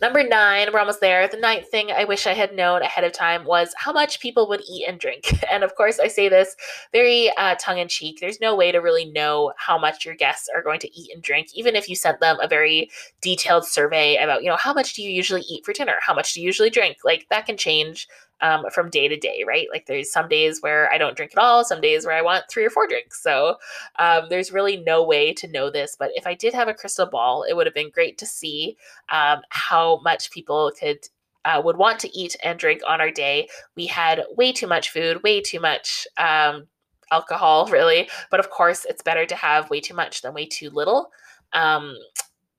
Number 0.00 0.22
nine, 0.22 0.68
we're 0.72 0.80
almost 0.80 1.00
there. 1.00 1.28
The 1.28 1.36
ninth 1.36 1.70
thing 1.70 1.90
I 1.90 2.04
wish 2.04 2.26
I 2.26 2.34
had 2.34 2.54
known 2.54 2.82
ahead 2.82 3.04
of 3.04 3.12
time 3.12 3.44
was 3.44 3.74
how 3.76 3.92
much 3.92 4.20
people 4.20 4.48
would 4.48 4.62
eat 4.68 4.86
and 4.86 4.98
drink. 4.98 5.24
And 5.50 5.64
of 5.64 5.74
course, 5.74 5.98
I 5.98 6.06
say 6.06 6.28
this 6.28 6.54
very 6.92 7.28
uh, 7.36 7.56
tongue 7.58 7.78
in 7.78 7.88
cheek. 7.88 8.18
There's 8.20 8.40
no 8.40 8.54
way 8.54 8.70
to 8.70 8.78
really 8.78 9.04
know 9.04 9.52
how 9.56 9.78
much 9.78 10.04
your 10.06 10.14
guests 10.14 10.48
are 10.54 10.62
going 10.62 10.78
to 10.80 10.98
eat 10.98 11.12
and 11.12 11.22
drink, 11.22 11.48
even 11.54 11.74
if 11.74 11.88
you 11.88 11.96
sent 11.96 12.20
them 12.20 12.38
a 12.40 12.46
very 12.46 12.88
detailed 13.20 13.66
survey 13.66 14.16
about, 14.16 14.44
you 14.44 14.48
know, 14.48 14.56
how 14.56 14.72
much 14.72 14.94
do 14.94 15.02
you 15.02 15.10
usually 15.10 15.42
eat 15.42 15.64
for 15.64 15.72
dinner? 15.72 15.96
How 16.00 16.14
much 16.14 16.34
do 16.34 16.40
you 16.40 16.46
usually 16.46 16.70
drink? 16.70 16.98
Like 17.04 17.26
that 17.30 17.46
can 17.46 17.56
change 17.56 18.06
um, 18.42 18.64
from 18.72 18.90
day 18.90 19.08
to 19.08 19.16
day, 19.16 19.44
right? 19.46 19.66
Like 19.70 19.86
there's 19.86 20.12
some 20.12 20.28
days 20.28 20.60
where 20.60 20.92
I 20.92 20.98
don't 20.98 21.16
drink 21.16 21.32
at 21.36 21.42
all, 21.42 21.64
some 21.64 21.80
days 21.80 22.06
where 22.06 22.14
I 22.14 22.22
want 22.22 22.44
three 22.50 22.64
or 22.64 22.70
four 22.70 22.86
drinks. 22.86 23.22
So 23.22 23.56
um, 23.98 24.26
there's 24.28 24.52
really 24.52 24.78
no 24.78 25.04
way 25.04 25.32
to 25.34 25.48
know 25.48 25.70
this. 25.70 25.96
But 25.98 26.10
if 26.14 26.26
I 26.26 26.34
did 26.34 26.54
have 26.54 26.68
a 26.68 26.74
crystal 26.74 27.06
ball, 27.06 27.44
it 27.48 27.54
would 27.54 27.66
have 27.66 27.74
been 27.74 27.90
great 27.90 28.18
to 28.18 28.26
see 28.26 28.76
um, 29.10 29.40
how 29.50 30.00
much 30.02 30.30
people 30.30 30.72
could. 30.78 30.98
Uh, 31.46 31.58
would 31.64 31.78
want 31.78 31.98
to 31.98 32.14
eat 32.14 32.36
and 32.44 32.58
drink 32.58 32.82
on 32.86 33.00
our 33.00 33.10
day. 33.10 33.48
We 33.74 33.86
had 33.86 34.22
way 34.36 34.52
too 34.52 34.66
much 34.66 34.90
food, 34.90 35.22
way 35.22 35.40
too 35.40 35.58
much 35.58 36.06
um, 36.18 36.66
alcohol, 37.10 37.66
really. 37.70 38.10
But 38.30 38.40
of 38.40 38.50
course, 38.50 38.84
it's 38.84 39.02
better 39.02 39.24
to 39.24 39.34
have 39.34 39.70
way 39.70 39.80
too 39.80 39.94
much 39.94 40.20
than 40.20 40.34
way 40.34 40.44
too 40.44 40.68
little. 40.68 41.10
Um, 41.54 41.96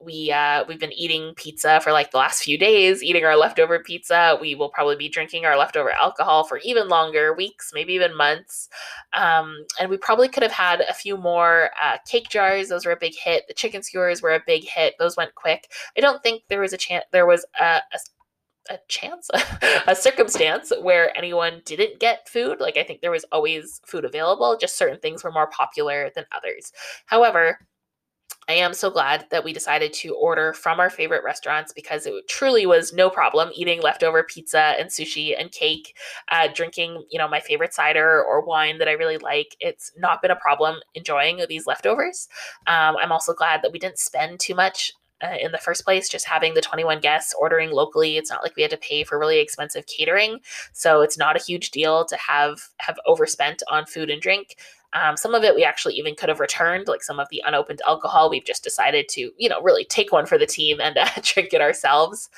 we 0.04 0.32
uh, 0.32 0.64
we've 0.68 0.80
been 0.80 0.94
eating 0.94 1.34
pizza 1.36 1.80
for 1.82 1.92
like 1.92 2.12
the 2.12 2.18
last 2.18 2.44
few 2.44 2.58
days, 2.58 3.04
eating 3.04 3.26
our 3.26 3.38
leftover 3.38 3.80
pizza. 3.80 4.38
We 4.40 4.56
will 4.56 4.70
probably 4.70 4.96
be 4.96 5.10
drinking 5.10 5.46
our 5.46 5.58
leftover 5.58 5.92
alcohol 5.92 6.44
for 6.44 6.60
even 6.60 6.88
longer 6.88 7.34
weeks, 7.34 7.72
maybe 7.74 7.94
even 7.94 8.16
months. 8.16 8.70
Um, 9.14 9.66
and 9.80 9.90
we 9.90 9.98
probably 9.98 10.28
could 10.28 10.44
have 10.44 10.52
had 10.52 10.82
a 10.82 10.94
few 10.94 11.18
more 11.18 11.70
uh, 11.82 11.98
cake 12.08 12.30
jars. 12.30 12.70
Those 12.70 12.86
were 12.86 12.92
a 12.92 13.00
big 13.00 13.16
hit. 13.16 13.44
The 13.48 13.54
chicken 13.54 13.84
skewers 13.84 14.22
were 14.22 14.34
a 14.34 14.44
big 14.46 14.64
hit. 14.68 14.96
Those 15.00 15.18
went 15.18 15.36
quick. 15.36 15.72
I 15.98 16.02
don't 16.02 16.24
think 16.24 16.44
there 16.50 16.62
was 16.62 16.74
a 16.74 16.78
chance. 16.78 17.06
There 17.12 17.26
was 17.26 17.46
a, 17.60 17.82
a 17.94 18.00
a 18.70 18.78
chance, 18.88 19.30
a 19.88 19.96
circumstance 19.96 20.72
where 20.82 21.16
anyone 21.18 21.62
didn't 21.66 22.00
get 22.00 22.30
food. 22.30 22.60
Like, 22.60 22.78
I 22.78 22.84
think 22.84 23.02
there 23.02 23.12
was 23.12 23.26
always 23.32 23.82
food 23.86 24.06
available, 24.06 24.58
just 24.60 24.78
certain 24.78 25.00
things 25.00 25.24
were 25.24 25.32
more 25.32 25.48
popular 25.48 26.12
than 26.16 26.26
others. 26.36 26.72
However, 27.06 27.60
I 28.52 28.56
am 28.56 28.74
so 28.74 28.90
glad 28.90 29.28
that 29.30 29.46
we 29.46 29.54
decided 29.54 29.94
to 29.94 30.14
order 30.14 30.52
from 30.52 30.82
our 30.82 30.90
favorite 30.90 31.24
restaurants 31.24 31.72
because 31.72 32.06
it 32.06 32.28
truly 32.28 32.66
was 32.66 32.92
no 32.92 33.10
problem 33.10 33.50
eating 33.56 33.82
leftover 33.82 34.24
pizza 34.24 34.76
and 34.78 34.90
sushi 34.90 35.34
and 35.40 35.50
cake, 35.54 35.96
uh, 36.30 36.50
drinking, 36.54 37.06
you 37.10 37.18
know, 37.18 37.30
my 37.30 37.40
favorite 37.40 37.74
cider 37.74 38.22
or 38.22 38.44
wine 38.44 38.78
that 38.80 38.90
I 38.90 38.92
really 38.92 39.18
like. 39.18 39.56
It's 39.62 39.94
not 39.98 40.22
been 40.22 40.32
a 40.32 40.36
problem 40.36 40.82
enjoying 40.96 41.42
these 41.48 41.66
leftovers. 41.66 42.28
Um, 42.68 42.98
I'm 43.02 43.14
also 43.14 43.34
glad 43.34 43.62
that 43.62 43.72
we 43.72 43.80
didn't 43.80 44.00
spend 44.00 44.42
too 44.42 44.54
much 44.54 44.92
uh, 45.24 45.38
in 45.40 45.54
the 45.54 45.58
first 45.58 45.86
place 45.86 46.10
just 46.10 46.26
having 46.26 46.54
the 46.54 46.62
21 46.62 47.00
guests 47.00 47.36
ordering 47.40 47.70
locally 47.70 48.18
it's 48.18 48.32
not 48.32 48.42
like 48.42 48.56
we 48.56 48.64
had 48.64 48.72
to 48.72 48.78
pay 48.78 49.04
for 49.04 49.20
really 49.20 49.38
expensive 49.38 49.86
catering 49.86 50.40
so 50.74 51.02
it's 51.02 51.16
not 51.16 51.36
a 51.36 51.44
huge 51.44 51.70
deal 51.70 52.04
to 52.04 52.18
have 52.18 52.60
have 52.80 52.98
overspent 53.06 53.62
on 53.70 53.86
food 53.86 54.10
and 54.10 54.20
drink 54.20 54.56
um, 54.94 55.16
some 55.16 55.34
of 55.34 55.44
it 55.44 55.56
we 55.56 55.64
actually 55.64 55.94
even 55.96 56.16
could 56.16 56.30
have 56.30 56.40
returned, 56.40 56.88
like 56.88 57.04
some 57.04 57.20
of 57.20 57.28
the 57.30 57.42
unopened 57.46 57.82
alcohol. 57.88 58.30
We've 58.30 58.46
just 58.46 58.64
decided 58.64 59.08
to, 59.10 59.32
you 59.38 59.48
know, 59.48 59.62
really 59.62 59.86
take 59.86 60.12
one 60.12 60.26
for 60.26 60.38
the 60.38 60.46
team 60.46 60.82
and 60.82 60.98
uh, 60.98 61.08
drink 61.24 61.54
it 61.54 61.62
ourselves. 61.62 62.30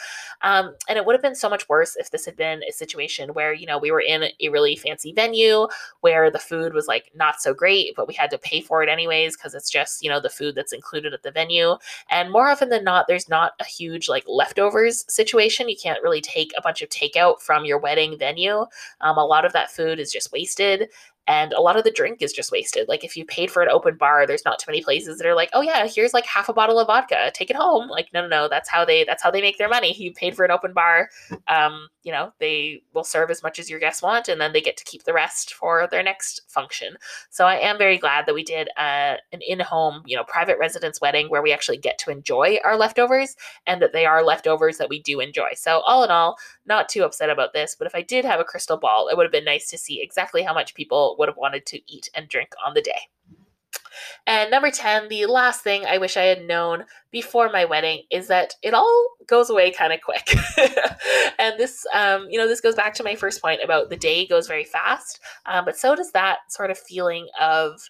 Um, 0.42 0.76
and 0.88 0.98
it 0.98 1.06
would 1.06 1.13
have 1.13 1.22
been 1.22 1.36
so 1.36 1.50
much 1.50 1.68
worse 1.68 1.96
if 1.96 2.12
this 2.12 2.26
had 2.26 2.36
been 2.36 2.62
a 2.68 2.72
situation 2.72 3.34
where, 3.34 3.54
you 3.54 3.66
know, 3.66 3.78
we 3.78 3.92
were 3.92 4.02
in 4.02 4.26
a 4.39 4.50
really 4.50 4.76
fancy 4.76 5.13
venue 5.13 5.68
where 6.02 6.30
the 6.30 6.39
food 6.39 6.74
was 6.74 6.88
like 6.88 7.12
not 7.16 7.42
so 7.42 7.54
great, 7.54 7.96
but 7.96 8.08
we 8.08 8.13
had 8.13 8.30
to 8.32 8.38
pay 8.38 8.62
for 8.62 8.84
it 8.84 8.89
anyways 8.89 9.36
because 9.36 9.56
it's 9.56 9.70
just, 9.70 10.04
you 10.04 10.10
know, 10.10 10.20
the 10.20 10.30
food 10.30 10.54
that's 10.54 10.74
included 10.74 11.13
at 11.13 11.24
the 11.24 11.32
venue. 11.32 11.76
And 12.10 12.32
more 12.32 12.50
often 12.50 12.70
than 12.70 12.84
not, 12.84 13.08
there's 13.08 13.30
not 13.30 13.54
a 13.60 13.66
huge 13.66 14.10
like 14.10 14.26
leftovers 14.28 15.06
situation. 15.08 15.70
You 15.70 15.78
can't 15.82 16.04
really 16.04 16.22
take 16.22 16.52
a 16.58 16.62
bunch 16.62 16.82
of 16.82 16.89
takeout 16.89 17.42
from 17.42 17.66
your 17.66 17.80
wedding 17.80 18.18
venue. 18.18 18.66
Um, 19.02 19.18
a 19.18 19.26
lot 19.26 19.46
of 19.46 19.54
that 19.54 19.72
food 19.72 20.00
is 20.00 20.12
just 20.12 20.32
wasted 20.32 20.89
and 21.28 21.54
a 21.54 21.62
lot 21.62 21.78
of 21.78 21.84
the 21.84 21.92
drink 21.92 22.22
is 22.22 22.34
just 22.34 22.52
wasted. 22.52 22.88
Like 22.88 23.04
if 23.04 23.16
you 23.16 23.26
paid 23.26 23.50
for 23.50 23.62
an 23.62 23.70
open 23.70 23.96
bar, 23.96 24.28
there's 24.28 24.46
not 24.46 24.60
too 24.60 24.70
many 24.70 24.84
places 24.84 25.18
that 25.18 25.28
are 25.28 25.36
like, 25.36 25.50
"Oh 25.54 25.62
yeah, 25.62 25.88
here's 25.88 26.14
like 26.14 26.26
half 26.26 26.50
a 26.50 26.54
bottle 26.54 26.80
of 26.80 26.88
vodka, 26.88 27.32
take 27.34 27.50
it 27.50 27.56
home." 27.56 27.88
Like 27.90 28.10
no, 28.14 28.22
no, 28.22 28.28
no, 28.28 28.48
that's 28.50 28.70
how 28.70 28.84
they 28.86 29.04
that's 29.04 29.24
how 29.24 29.32
they 29.32 29.42
make 29.42 29.58
their 29.58 29.70
money. 29.70 29.94
You 29.94 30.14
paid 30.14 30.36
for 30.36 30.44
an 30.44 30.52
open 30.52 30.74
bar, 30.74 31.10
um, 31.48 31.88
you 32.04 32.12
know, 32.12 32.34
they 32.40 32.82
will 32.94 33.04
serve 33.04 33.32
as 33.32 33.42
much 33.42 33.60
as 33.60 33.70
your 33.70 33.80
guests 33.80 34.02
want, 34.02 34.28
and 34.28 34.40
then 34.42 34.54
they 34.54 34.62
get 34.62 34.78
to 34.78 34.84
keep 34.84 35.04
the 35.04 35.14
rest 35.14 35.54
for 35.54 35.88
their 35.90 36.04
next 36.04 36.42
function. 36.48 36.96
So 37.30 37.46
I 37.46 37.56
am 37.56 37.78
very 37.78 37.98
glad 37.98 38.26
that 38.26 38.36
we 38.36 38.44
did 38.44 38.68
uh, 38.78 39.16
an 39.32 39.42
in-home, 39.48 40.04
you 40.06 40.18
know, 40.18 40.24
private 40.26 40.58
residence 40.60 41.00
wedding 41.00 41.30
where 41.30 41.42
we 41.42 41.54
actually 41.54 41.78
get 41.78 41.98
to 42.00 42.12
enjoy 42.12 42.60
our 42.64 42.78
leftovers, 42.78 43.36
and 43.66 43.82
that 43.82 43.94
they 43.94 44.06
are 44.06 44.24
leftovers 44.24 44.78
that 44.78 44.90
we 44.90 45.02
do 45.02 45.20
enjoy. 45.20 45.50
So 45.56 45.80
all 45.82 46.04
in 46.04 46.12
all, 46.12 46.38
not 46.65 46.89
too 46.89 47.04
upset 47.04 47.30
about 47.30 47.54
this. 47.54 47.76
But 47.78 47.88
if 47.88 47.95
I 47.95 48.02
did 48.02 48.26
have 48.26 48.39
a 48.39 48.45
crystal 48.45 48.78
ball, 48.78 49.08
it 49.08 49.17
would 49.17 49.23
have 49.23 49.32
been 49.32 49.45
nice 49.45 49.69
to 49.69 49.78
see 49.78 50.02
exactly 50.02 50.43
how 50.43 50.54
much 50.54 50.73
people 50.73 51.15
would 51.19 51.30
have 51.30 51.38
wanted 51.38 51.65
to 51.67 51.82
eat 51.91 52.10
and 52.15 52.28
drink 52.28 52.49
on 52.65 52.73
the 52.73 52.82
day. 52.82 53.10
And 54.26 54.49
number 54.49 54.71
10, 54.71 55.10
the 55.10 55.26
last 55.26 55.62
thing 55.62 55.86
I 55.86 55.97
wish 55.97 56.17
I 56.17 56.23
had 56.23 56.45
known 56.45 56.86
before 57.12 57.49
my 57.49 57.65
wedding 57.65 58.04
is 58.10 58.28
that 58.28 58.56
it 58.63 58.73
all 58.73 59.10
goes 59.28 59.49
away 59.49 59.71
kind 59.71 59.93
of 59.93 60.02
quick. 60.02 60.28
and 61.39 61.60
this, 61.60 61.86
um, 61.93 62.28
you 62.30 62.39
know, 62.39 62.47
this 62.47 62.62
goes 62.62 62.76
back 62.76 62.93
to 62.95 63.04
my 63.04 63.15
first 63.15 63.41
point 63.41 63.62
about 63.63 63.89
the 63.89 63.97
day 63.97 64.26
goes 64.26 64.47
very 64.47 64.63
fast, 64.63 65.19
um, 65.45 65.65
but 65.65 65.78
so 65.78 65.95
does 65.95 66.12
that 66.13 66.39
sort 66.49 66.71
of 66.71 66.78
feeling 66.78 67.28
of 67.39 67.82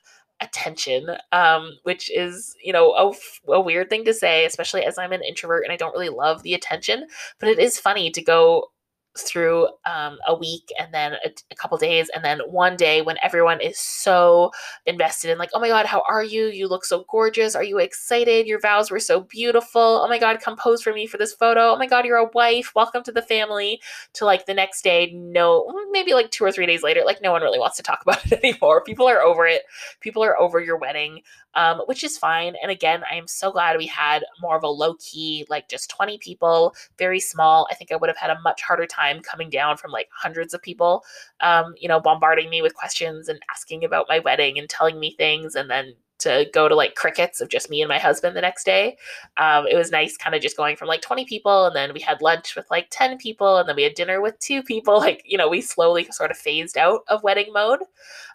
attention, 0.44 1.08
um, 1.32 1.78
which 1.84 2.12
is, 2.12 2.56
you 2.64 2.74
know, 2.74 2.92
a, 2.92 3.52
a 3.52 3.62
weird 3.62 3.90
thing 3.90 4.06
to 4.06 4.14
say, 4.14 4.46
especially 4.46 4.84
as 4.84 4.98
I'm 4.98 5.14
an 5.14 5.24
introvert 5.24 5.64
and 5.64 5.72
I 5.72 5.78
don't 5.78 5.94
really 5.94 6.10
love 6.10 6.44
the 6.44 6.54
attention. 6.54 7.08
But 7.40 7.50
it 7.50 7.60
is 7.60 7.80
funny 7.80 8.12
to 8.12 8.22
go 8.22 8.70
through 9.18 9.68
um, 9.86 10.18
a 10.28 10.36
week 10.36 10.72
and 10.80 10.94
then 10.94 11.14
a, 11.26 11.32
a, 11.52 11.56
couple 11.56 11.78
days 11.78 12.10
and 12.16 12.26
then 12.26 12.40
one 12.48 12.76
day 12.76 13.02
when 13.02 13.16
everyone 13.22 13.62
is 13.62 13.78
so 13.78 14.52
invested 14.88 15.30
in 15.30 15.38
like 15.38 15.52
oh 15.54 15.60
my 15.60 15.68
god 15.68 15.86
how 15.86 16.04
are 16.10 16.24
you? 16.24 16.48
You 16.48 16.68
look 16.68 16.84
so 16.84 17.06
gorgeous. 17.10 17.56
Are 17.56 17.64
you 17.64 17.78
excited? 17.78 18.48
Your 18.48 18.60
vows 18.60 18.90
were 18.90 19.00
so 19.00 19.22
beautiful. 19.22 20.02
Oh 20.04 20.08
my 20.08 20.18
god 20.18 20.42
come 20.42 20.58
pose 20.58 20.82
for 20.82 20.94
me 20.94 21.06
for 21.06 21.18
this 21.18 21.34
photo. 21.34 21.74
Oh 21.74 21.78
my 21.78 21.86
god 21.88 22.06
you're 22.06 22.18
a 22.18 22.30
wife. 22.34 22.72
Welcome 22.76 23.04
to 23.04 23.12
the 23.12 23.22
family. 23.22 23.80
To 24.14 24.26
like 24.26 24.46
the 24.46 24.54
next 24.54 24.84
day 24.84 25.12
no 25.14 25.72
maybe 25.92 26.14
like 26.14 26.32
two 26.32 26.44
or 26.44 26.52
three 26.52 26.66
days 26.66 26.84
later 26.84 27.04
like 27.06 27.22
no 27.22 27.32
one 27.32 27.44
really 27.44 27.60
wants 27.60 27.78
to 27.78 27.84
talk 27.84 28.02
about 28.06 28.26
it 28.26 28.44
anymore. 28.44 28.84
People 28.84 29.08
are 29.08 29.22
over 29.22 29.46
it. 29.46 29.64
People 30.00 30.24
are 30.24 30.40
over 30.40 30.60
your 30.60 30.78
wedding 30.78 31.22
um, 31.56 31.82
which 31.86 32.04
is 32.04 32.18
fine. 32.18 32.56
And 32.62 32.72
again, 32.72 33.04
I 33.10 33.16
am 33.16 33.28
so 33.28 33.52
glad 33.52 33.78
we 33.78 33.88
had 33.88 34.24
more 34.42 34.56
of 34.56 34.64
a 34.64 34.68
low 34.68 34.96
key, 34.96 35.46
like 35.50 35.70
just 35.70 35.90
20 35.90 36.18
people, 36.18 36.76
very 36.98 37.20
small. 37.20 37.68
I 37.72 37.76
think 37.76 37.92
I 37.92 37.96
would 37.96 38.10
have 38.10 38.18
had 38.18 38.30
a 38.30 38.42
much 38.42 38.62
harder 38.62 38.86
time 38.86 39.22
coming 39.22 39.50
down 39.50 39.78
from 39.78 39.92
like 39.92 40.10
hundreds 40.12 40.54
of 40.54 40.62
people, 40.62 41.04
um, 41.42 41.76
you 41.78 41.88
know, 41.88 42.00
bombarding 42.00 42.50
me 42.50 42.62
with 42.62 42.76
questions 42.76 43.30
and 43.30 43.40
asking 43.52 43.84
about 43.84 44.08
my 44.10 44.20
wedding 44.20 44.58
and 44.58 44.70
telling 44.70 45.00
me 45.00 45.16
things 45.18 45.56
and 45.56 45.70
then 45.70 45.96
to 46.24 46.50
go 46.54 46.68
to 46.68 46.76
like 46.76 46.96
crickets 46.96 47.42
of 47.42 47.50
just 47.50 47.70
me 47.70 47.82
and 47.82 47.90
my 47.90 48.00
husband 48.00 48.36
the 48.36 48.42
next 48.42 48.64
day. 48.64 48.98
Um, 49.38 49.68
it 49.68 49.76
was 49.76 49.92
nice 49.92 50.18
kind 50.18 50.36
of 50.36 50.42
just 50.42 50.58
going 50.58 50.76
from 50.76 50.88
like 50.88 51.02
20 51.02 51.26
people 51.26 51.66
and 51.66 51.76
then 51.76 51.94
we 51.94 52.00
had 52.00 52.22
lunch 52.22 52.56
with 52.56 52.70
like 52.72 52.88
10 52.90 53.18
people 53.18 53.58
and 53.58 53.68
then 53.68 53.76
we 53.76 53.84
had 53.84 53.94
dinner 53.94 54.22
with 54.22 54.40
two 54.40 54.64
people. 54.64 54.94
Like, 55.04 55.24
you 55.26 55.38
know, 55.38 55.50
we 55.50 55.60
slowly 55.60 56.06
sort 56.12 56.32
of 56.32 56.38
phased 56.38 56.78
out 56.78 57.02
of 57.10 57.24
wedding 57.24 57.52
mode, 57.52 57.80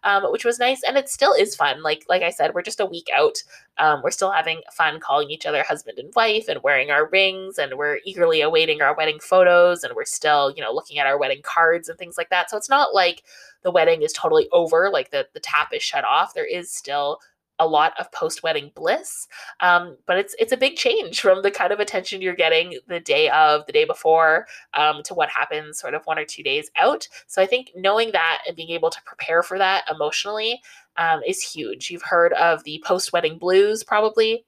um, 0.04 0.30
which 0.30 0.44
was 0.44 0.58
nice. 0.58 0.82
And 0.82 0.98
it 0.98 1.08
still 1.08 1.32
is 1.32 1.56
fun. 1.56 1.82
Like, 1.82 2.04
like 2.10 2.20
I 2.20 2.28
said, 2.28 2.52
we're 2.52 2.60
just 2.60 2.80
a 2.80 2.84
week 2.84 3.08
out. 3.16 3.42
Um, 3.78 4.02
we're 4.04 4.10
still 4.10 4.30
having 4.30 4.60
fun 4.70 5.00
calling 5.00 5.30
each 5.30 5.46
other 5.46 5.62
husband 5.62 5.98
and 5.98 6.12
wife 6.14 6.46
and 6.46 6.62
wearing 6.62 6.90
our 6.90 7.08
rings 7.08 7.56
and 7.56 7.78
we're 7.78 8.00
eagerly 8.04 8.42
awaiting 8.42 8.82
our 8.82 8.94
wedding 8.94 9.18
photos 9.18 9.82
and 9.82 9.94
we're 9.96 10.04
still, 10.04 10.52
you 10.54 10.62
know, 10.62 10.72
looking 10.72 10.98
at 10.98 11.06
our 11.06 11.18
wedding 11.18 11.40
cards 11.42 11.88
and 11.88 11.98
things 11.98 12.18
like 12.18 12.28
that. 12.28 12.50
So 12.50 12.58
it's 12.58 12.68
not 12.68 12.92
like 12.92 13.22
the 13.62 13.70
wedding 13.70 14.02
is 14.02 14.12
totally 14.12 14.48
over, 14.52 14.90
like 14.90 15.10
the, 15.10 15.26
the 15.32 15.40
tap 15.40 15.72
is 15.72 15.82
shut 15.82 16.04
off. 16.04 16.34
There 16.34 16.44
is 16.44 16.70
still 16.70 17.20
a 17.58 17.66
lot 17.66 17.92
of 17.98 18.10
post 18.12 18.42
wedding 18.42 18.70
bliss. 18.74 19.28
Um, 19.60 19.96
but 20.06 20.18
it's 20.18 20.34
it's 20.38 20.52
a 20.52 20.56
big 20.56 20.76
change 20.76 21.20
from 21.20 21.42
the 21.42 21.50
kind 21.50 21.72
of 21.72 21.80
attention 21.80 22.22
you're 22.22 22.34
getting 22.34 22.78
the 22.88 23.00
day 23.00 23.28
of, 23.30 23.66
the 23.66 23.72
day 23.72 23.84
before, 23.84 24.46
um, 24.74 25.02
to 25.04 25.14
what 25.14 25.28
happens 25.28 25.78
sort 25.78 25.94
of 25.94 26.04
one 26.04 26.18
or 26.18 26.24
two 26.24 26.42
days 26.42 26.70
out. 26.76 27.08
So 27.26 27.42
I 27.42 27.46
think 27.46 27.70
knowing 27.76 28.12
that 28.12 28.42
and 28.46 28.56
being 28.56 28.70
able 28.70 28.90
to 28.90 29.02
prepare 29.04 29.42
for 29.42 29.58
that 29.58 29.84
emotionally 29.90 30.60
um, 30.96 31.20
is 31.26 31.40
huge. 31.42 31.90
You've 31.90 32.02
heard 32.02 32.32
of 32.34 32.64
the 32.64 32.82
post 32.84 33.12
wedding 33.12 33.38
blues, 33.38 33.84
probably 33.84 34.44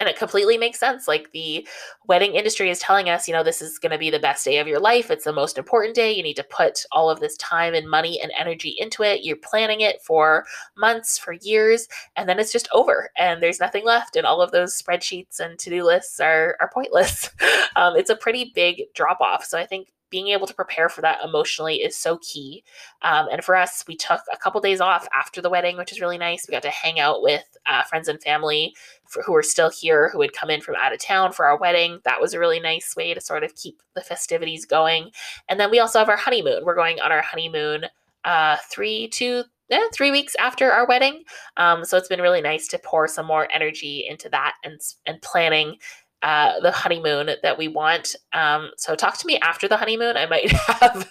and 0.00 0.08
it 0.08 0.18
completely 0.18 0.58
makes 0.58 0.78
sense 0.78 1.06
like 1.06 1.30
the 1.32 1.66
wedding 2.06 2.34
industry 2.34 2.68
is 2.68 2.78
telling 2.78 3.08
us 3.08 3.28
you 3.28 3.34
know 3.34 3.42
this 3.42 3.62
is 3.62 3.78
going 3.78 3.92
to 3.92 3.98
be 3.98 4.10
the 4.10 4.18
best 4.18 4.44
day 4.44 4.58
of 4.58 4.66
your 4.66 4.80
life 4.80 5.10
it's 5.10 5.24
the 5.24 5.32
most 5.32 5.56
important 5.56 5.94
day 5.94 6.12
you 6.12 6.22
need 6.22 6.34
to 6.34 6.44
put 6.44 6.84
all 6.92 7.08
of 7.08 7.20
this 7.20 7.36
time 7.36 7.74
and 7.74 7.88
money 7.88 8.20
and 8.20 8.32
energy 8.36 8.74
into 8.78 9.02
it 9.02 9.22
you're 9.22 9.36
planning 9.36 9.80
it 9.80 10.02
for 10.02 10.44
months 10.76 11.18
for 11.18 11.34
years 11.42 11.86
and 12.16 12.28
then 12.28 12.38
it's 12.38 12.52
just 12.52 12.68
over 12.72 13.10
and 13.16 13.42
there's 13.42 13.60
nothing 13.60 13.84
left 13.84 14.16
and 14.16 14.26
all 14.26 14.40
of 14.40 14.50
those 14.50 14.80
spreadsheets 14.80 15.38
and 15.38 15.58
to-do 15.58 15.84
lists 15.84 16.20
are, 16.20 16.56
are 16.60 16.70
pointless. 16.72 17.30
Um, 17.76 17.96
it's 17.96 18.10
a 18.10 18.14
pretty 18.14 18.52
big 18.54 18.82
drop 18.94 19.20
off 19.20 19.44
so 19.44 19.58
i 19.58 19.66
think 19.66 19.88
being 20.10 20.28
able 20.28 20.46
to 20.46 20.54
prepare 20.54 20.88
for 20.88 21.00
that 21.00 21.18
emotionally 21.24 21.76
is 21.76 21.96
so 21.96 22.18
key. 22.18 22.62
Um, 23.02 23.26
and 23.32 23.42
for 23.42 23.56
us, 23.56 23.84
we 23.88 23.96
took 23.96 24.20
a 24.32 24.36
couple 24.36 24.60
days 24.60 24.80
off 24.80 25.08
after 25.14 25.40
the 25.40 25.50
wedding, 25.50 25.76
which 25.76 25.92
is 25.92 26.00
really 26.00 26.18
nice. 26.18 26.46
We 26.46 26.52
got 26.52 26.62
to 26.62 26.70
hang 26.70 27.00
out 27.00 27.22
with 27.22 27.44
uh, 27.66 27.82
friends 27.84 28.08
and 28.08 28.22
family 28.22 28.74
for, 29.08 29.22
who 29.22 29.32
were 29.32 29.42
still 29.42 29.70
here, 29.70 30.10
who 30.10 30.20
had 30.20 30.32
come 30.32 30.50
in 30.50 30.60
from 30.60 30.76
out 30.76 30.92
of 30.92 31.00
town 31.00 31.32
for 31.32 31.46
our 31.46 31.58
wedding. 31.58 32.00
That 32.04 32.20
was 32.20 32.32
a 32.32 32.38
really 32.38 32.60
nice 32.60 32.94
way 32.96 33.12
to 33.14 33.20
sort 33.20 33.44
of 33.44 33.54
keep 33.56 33.82
the 33.94 34.02
festivities 34.02 34.64
going. 34.64 35.10
And 35.48 35.58
then 35.58 35.70
we 35.70 35.80
also 35.80 35.98
have 35.98 36.08
our 36.08 36.16
honeymoon. 36.16 36.64
We're 36.64 36.74
going 36.74 37.00
on 37.00 37.10
our 37.10 37.22
honeymoon 37.22 37.86
uh, 38.24 38.56
three, 38.70 39.08
two, 39.08 39.44
eh, 39.70 39.88
three 39.92 40.10
weeks 40.10 40.34
after 40.36 40.70
our 40.70 40.86
wedding. 40.86 41.24
Um, 41.56 41.84
so 41.84 41.96
it's 41.96 42.08
been 42.08 42.20
really 42.20 42.40
nice 42.40 42.68
to 42.68 42.78
pour 42.78 43.08
some 43.08 43.26
more 43.26 43.48
energy 43.52 44.06
into 44.08 44.28
that 44.30 44.54
and 44.64 44.80
and 45.06 45.20
planning 45.22 45.76
uh, 46.24 46.58
the 46.60 46.72
honeymoon 46.72 47.28
that 47.42 47.58
we 47.58 47.68
want. 47.68 48.16
Um, 48.32 48.70
so 48.78 48.94
talk 48.94 49.18
to 49.18 49.26
me 49.26 49.38
after 49.40 49.68
the 49.68 49.76
honeymoon. 49.76 50.16
I 50.16 50.24
might 50.24 50.50
have 50.52 51.06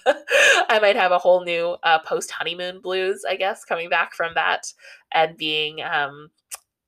I 0.68 0.80
might 0.82 0.96
have 0.96 1.12
a 1.12 1.18
whole 1.18 1.44
new 1.44 1.76
uh, 1.84 2.00
post 2.00 2.32
honeymoon 2.32 2.80
blues, 2.80 3.24
I 3.26 3.36
guess, 3.36 3.64
coming 3.64 3.88
back 3.88 4.12
from 4.12 4.34
that 4.34 4.72
and 5.12 5.36
being 5.36 5.80
um, 5.82 6.30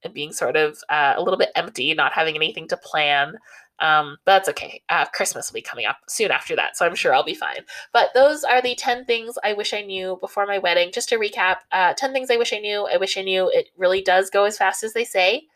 and 0.03 0.13
being 0.13 0.33
sort 0.33 0.57
of 0.57 0.77
uh, 0.91 1.15
a 1.17 1.23
little 1.23 1.39
bit 1.39 1.51
empty, 1.55 1.95
not 1.95 2.13
having 2.13 2.35
anything 2.35 2.67
to 2.69 2.77
plan. 2.77 3.35
Um, 3.79 4.17
that's 4.25 4.49
okay. 4.49 4.83
Uh, 4.89 5.05
Christmas 5.07 5.51
will 5.51 5.57
be 5.57 5.63
coming 5.63 5.87
up 5.87 5.99
soon 6.09 6.31
after 6.31 6.57
that, 6.57 6.77
so 6.77 6.87
I'm 6.87 6.95
sure 6.95 7.15
I'll 7.15 7.25
be 7.25 7.35
fine. 7.35 7.61
But 7.93 8.11
those 8.15 8.43
are 8.45 8.63
the 8.63 8.75
10 8.75 9.05
things 9.05 9.37
I 9.45 9.53
wish 9.53 9.75
I 9.75 9.83
knew 9.83 10.19
before 10.21 10.47
my 10.47 10.59
wedding. 10.59 10.93
Just 10.93 11.09
to 11.11 11.19
recap 11.19 11.59
uh, 11.73 11.95
10 11.95 12.13
things 12.13 12.31
I 12.31 12.37
wish 12.37 12.53
I 12.53 12.59
knew. 12.59 12.89
I 12.91 12.97
wish 12.97 13.17
I 13.19 13.23
knew 13.23 13.51
it 13.53 13.71
really 13.77 14.03
does 14.03 14.31
go 14.31 14.45
as 14.45 14.59
fast 14.59 14.83
as 14.83 14.93
they 14.93 15.05
say. 15.05 15.47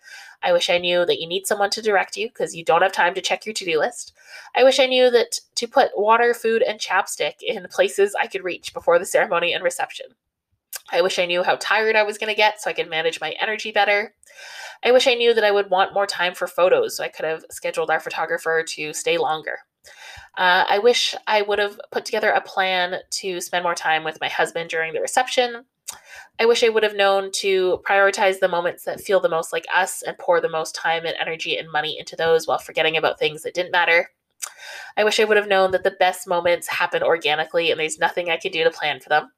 I 0.43 0.53
wish 0.53 0.71
I 0.71 0.79
knew 0.79 1.05
that 1.05 1.21
you 1.21 1.29
need 1.29 1.47
someone 1.47 1.71
to 1.71 1.83
direct 1.83 2.17
you 2.17 2.29
because 2.29 2.57
you 2.57 2.65
don't 2.65 2.83
have 2.83 2.93
time 2.93 3.15
to 3.15 3.21
check 3.21 3.45
your 3.45 3.53
to 3.53 3.65
do 3.65 3.79
list. 3.79 4.15
I 4.57 4.65
wish 4.65 4.81
I 4.81 4.87
knew 4.87 5.11
that 5.11 5.41
to 5.57 5.69
put 5.69 5.99
water, 5.99 6.33
food, 6.33 6.63
and 6.63 6.81
chapstick 6.81 7.43
in 7.43 7.67
places 7.71 8.15
I 8.21 8.27
could 8.27 8.45
reach 8.45 8.73
before 8.73 8.99
the 8.99 9.05
ceremony 9.05 9.53
and 9.53 9.63
reception. 9.63 10.07
I 10.93 11.03
wish 11.03 11.19
I 11.19 11.27
knew 11.27 11.43
how 11.43 11.57
tired 11.57 11.97
I 11.97 12.03
was 12.03 12.19
going 12.19 12.31
to 12.31 12.37
get 12.37 12.61
so 12.61 12.71
I 12.71 12.73
could 12.73 12.91
manage 12.91 13.21
my 13.21 13.35
energy 13.41 13.73
better. 13.73 14.15
I 14.85 14.93
wish 14.93 15.07
I 15.07 15.15
knew 15.15 15.35
that 15.35 15.45
I 15.45 15.51
would 15.51 15.71
want 15.71 15.95
more 15.95 16.07
time 16.07 16.35
for 16.35 16.47
photos 16.47 16.97
so 16.97 17.05
I 17.05 17.09
could 17.09 17.25
have 17.25 17.45
scheduled 17.51 17.91
our 17.91 18.01
photographer 18.01 18.65
to 18.67 18.93
stay 18.93 19.19
longer. 19.19 19.59
Uh, 20.39 20.65
I 20.69 20.79
wish 20.79 21.15
I 21.27 21.43
would 21.43 21.59
have 21.59 21.81
put 21.91 22.05
together 22.05 22.31
a 22.31 22.41
plan 22.41 22.97
to 23.11 23.41
spend 23.41 23.63
more 23.63 23.75
time 23.75 24.05
with 24.05 24.21
my 24.21 24.29
husband 24.29 24.71
during 24.71 24.93
the 24.93 25.01
reception. 25.01 25.65
I 26.39 26.47
wish 26.47 26.63
I 26.65 26.69
would 26.69 26.83
have 26.83 26.97
known 26.97 27.31
to 27.37 27.83
prioritize 27.87 28.39
the 28.39 28.49
moments 28.49 28.85
that 28.85 29.01
feel 29.01 29.21
the 29.21 29.29
most 29.29 29.53
like 29.53 29.67
us 29.75 30.03
and 30.03 30.17
pour 30.17 30.41
the 30.41 30.49
most 30.49 30.75
time 30.75 31.05
and 31.05 31.17
energy 31.21 31.59
and 31.59 31.71
money 31.71 31.99
into 31.99 32.17
those 32.17 32.47
while 32.47 32.59
forgetting 32.59 32.97
about 32.97 33.19
things 33.19 33.43
that 33.43 33.55
didn't 33.55 33.73
matter. 33.73 34.11
I 34.97 35.05
wish 35.05 35.21
I 35.21 35.25
would 35.25 35.37
have 35.37 35.49
known 35.49 35.73
that 35.73 35.85
the 35.85 35.91
best 35.91 36.27
moments 36.27 36.69
happen 36.69 37.03
organically 37.03 37.71
and 37.71 37.79
there's 37.79 37.99
nothing 37.99 38.31
I 38.31 38.39
could 38.39 38.53
do 38.53 38.65
to 38.65 38.71
plan 38.71 39.01
for 39.01 39.09
them. 39.09 39.33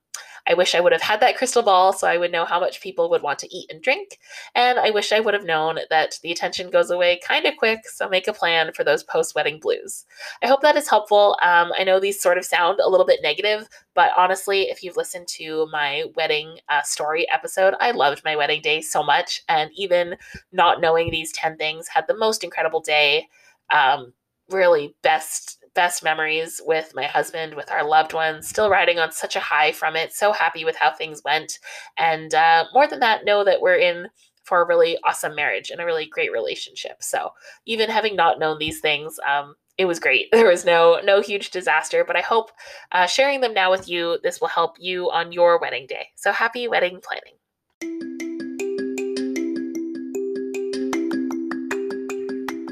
I 0.47 0.55
wish 0.55 0.75
I 0.75 0.81
would 0.81 0.93
have 0.93 1.03
had 1.03 1.21
that 1.21 1.37
crystal 1.37 1.63
ball 1.63 1.93
so 1.93 2.07
I 2.07 2.17
would 2.17 2.33
know 2.33 2.45
how 2.45 2.59
much 2.59 2.81
people 2.81 3.09
would 3.11 3.23
want 3.23 3.39
to 3.41 3.55
eat 3.55 3.71
and 3.71 3.83
drink. 3.83 4.19
And 4.55 4.79
I 4.79 4.91
wish 4.91 5.13
I 5.13 5.21
would 5.21 5.35
have 5.35 5.45
known 5.45 5.79
that 5.91 6.19
the 6.23 6.33
attention 6.33 6.71
goes 6.71 6.91
away 6.91 7.21
kind 7.27 7.47
of 7.47 7.57
quick, 7.57 7.87
so 7.89 8.09
make 8.09 8.27
a 8.29 8.33
plan 8.33 8.73
for 8.73 8.85
those 8.85 9.05
post 9.05 9.35
wedding 9.35 9.61
blues. 9.61 10.05
I 10.43 10.49
hope 10.49 10.63
that 10.63 10.77
is 10.77 10.89
helpful. 10.89 11.37
Um, 11.43 11.73
I 11.79 11.85
know 11.85 12.01
these 12.01 12.21
sort 12.21 12.39
of 12.39 12.45
sound 12.45 12.81
a 12.81 12.89
little 12.89 13.07
bit 13.07 13.21
negative, 13.23 13.69
but 13.95 14.11
honestly, 14.17 14.63
if 14.63 14.83
you've 14.83 14.97
listened 14.97 15.29
to 15.29 15.69
my 15.71 16.05
wedding 16.17 16.59
uh, 16.69 16.83
story 16.83 17.27
episode, 17.31 17.75
I 17.81 17.93
loved 17.93 18.23
my 18.25 18.37
wedding 18.37 18.63
day 18.63 18.81
so 18.81 19.03
much. 19.03 19.43
And 19.49 19.71
even 19.77 20.17
not 20.51 20.81
knowing 20.81 21.11
these 21.11 21.33
10 21.33 21.57
things, 21.57 21.89
had 21.89 22.07
the 22.09 22.17
most 22.17 22.43
incredible 22.43 22.81
day. 22.81 23.29
Um, 23.71 24.13
really, 24.51 24.95
best 25.03 25.62
best 25.75 26.03
memories 26.03 26.61
with 26.65 26.93
my 26.95 27.05
husband, 27.05 27.55
with 27.55 27.71
our 27.71 27.87
loved 27.87 28.13
ones, 28.13 28.49
still 28.49 28.71
riding 28.71 28.99
on 28.99 29.13
such 29.13 29.37
a 29.37 29.41
high 29.41 29.73
from 29.73 29.97
it. 29.97 30.13
So 30.13 30.33
happy 30.33 30.65
with 30.65 30.77
how 30.77 30.93
things 30.93 31.23
went. 31.25 31.59
And 31.97 32.35
uh, 32.35 32.65
more 32.73 32.87
than 32.87 33.01
that, 33.01 33.25
know 33.25 33.45
that 33.45 33.61
we're 33.61 33.77
in 33.77 34.09
for 34.45 34.61
a 34.63 34.67
really 34.67 34.99
awesome 35.05 35.35
marriage 35.35 35.71
and 35.71 35.81
a 35.81 35.85
really 35.85 36.07
great 36.07 36.33
relationship. 36.33 36.97
So 37.01 37.31
even 37.67 37.89
having 37.89 38.17
not 38.17 38.39
known 38.39 38.59
these 38.59 38.81
things, 38.81 39.19
um, 39.27 39.55
it 39.79 39.87
was 39.87 40.01
great. 40.01 40.29
There 40.33 40.49
was 40.49 40.65
no 40.65 41.01
no 41.05 41.21
huge 41.21 41.51
disaster, 41.51 42.05
but 42.05 42.17
I 42.17 42.21
hope 42.21 42.51
uh, 42.91 43.07
sharing 43.07 43.41
them 43.41 43.55
now 43.55 43.71
with 43.71 43.89
you, 43.89 44.19
this 44.23 44.41
will 44.41 44.49
help 44.49 44.77
you 44.79 45.11
on 45.11 45.33
your 45.33 45.59
wedding 45.61 45.87
day. 45.87 46.09
So 46.17 46.33
happy 46.33 46.69
wedding 46.69 47.01
planning. 47.03 47.35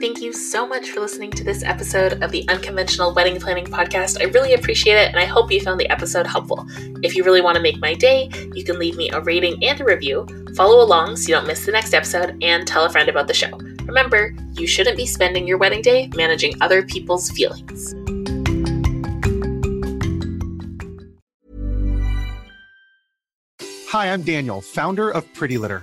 Thank 0.01 0.23
you 0.23 0.33
so 0.33 0.67
much 0.67 0.93
for 0.93 1.01
listening 1.01 1.31
to 1.33 1.45
this 1.45 1.63
episode 1.63 2.23
of 2.23 2.31
the 2.31 2.49
Unconventional 2.49 3.13
Wedding 3.13 3.39
Planning 3.39 3.67
Podcast. 3.67 4.19
I 4.19 4.31
really 4.31 4.55
appreciate 4.55 4.95
it, 4.95 5.09
and 5.09 5.19
I 5.19 5.27
hope 5.27 5.53
you 5.53 5.61
found 5.61 5.79
the 5.79 5.91
episode 5.91 6.27
helpful. 6.27 6.67
If 7.03 7.15
you 7.15 7.23
really 7.23 7.43
want 7.43 7.57
to 7.57 7.63
make 7.63 7.83
my 7.83 7.93
day, 7.93 8.31
you 8.55 8.65
can 8.65 8.79
leave 8.79 8.97
me 8.97 9.11
a 9.11 9.21
rating 9.21 9.63
and 9.63 9.79
a 9.79 9.85
review, 9.85 10.27
follow 10.57 10.83
along 10.83 11.17
so 11.17 11.29
you 11.29 11.35
don't 11.35 11.47
miss 11.47 11.67
the 11.67 11.73
next 11.73 11.93
episode, 11.93 12.43
and 12.43 12.67
tell 12.67 12.87
a 12.87 12.91
friend 12.91 13.11
about 13.11 13.27
the 13.27 13.35
show. 13.35 13.51
Remember, 13.85 14.35
you 14.55 14.67
shouldn't 14.67 14.97
be 14.97 15.05
spending 15.05 15.47
your 15.47 15.59
wedding 15.59 15.83
day 15.83 16.09
managing 16.17 16.55
other 16.63 16.83
people's 16.83 17.31
feelings. 17.31 17.95
Hi, 23.89 24.15
I'm 24.15 24.23
Daniel, 24.23 24.63
founder 24.63 25.11
of 25.11 25.31
Pretty 25.35 25.59
Litter. 25.59 25.83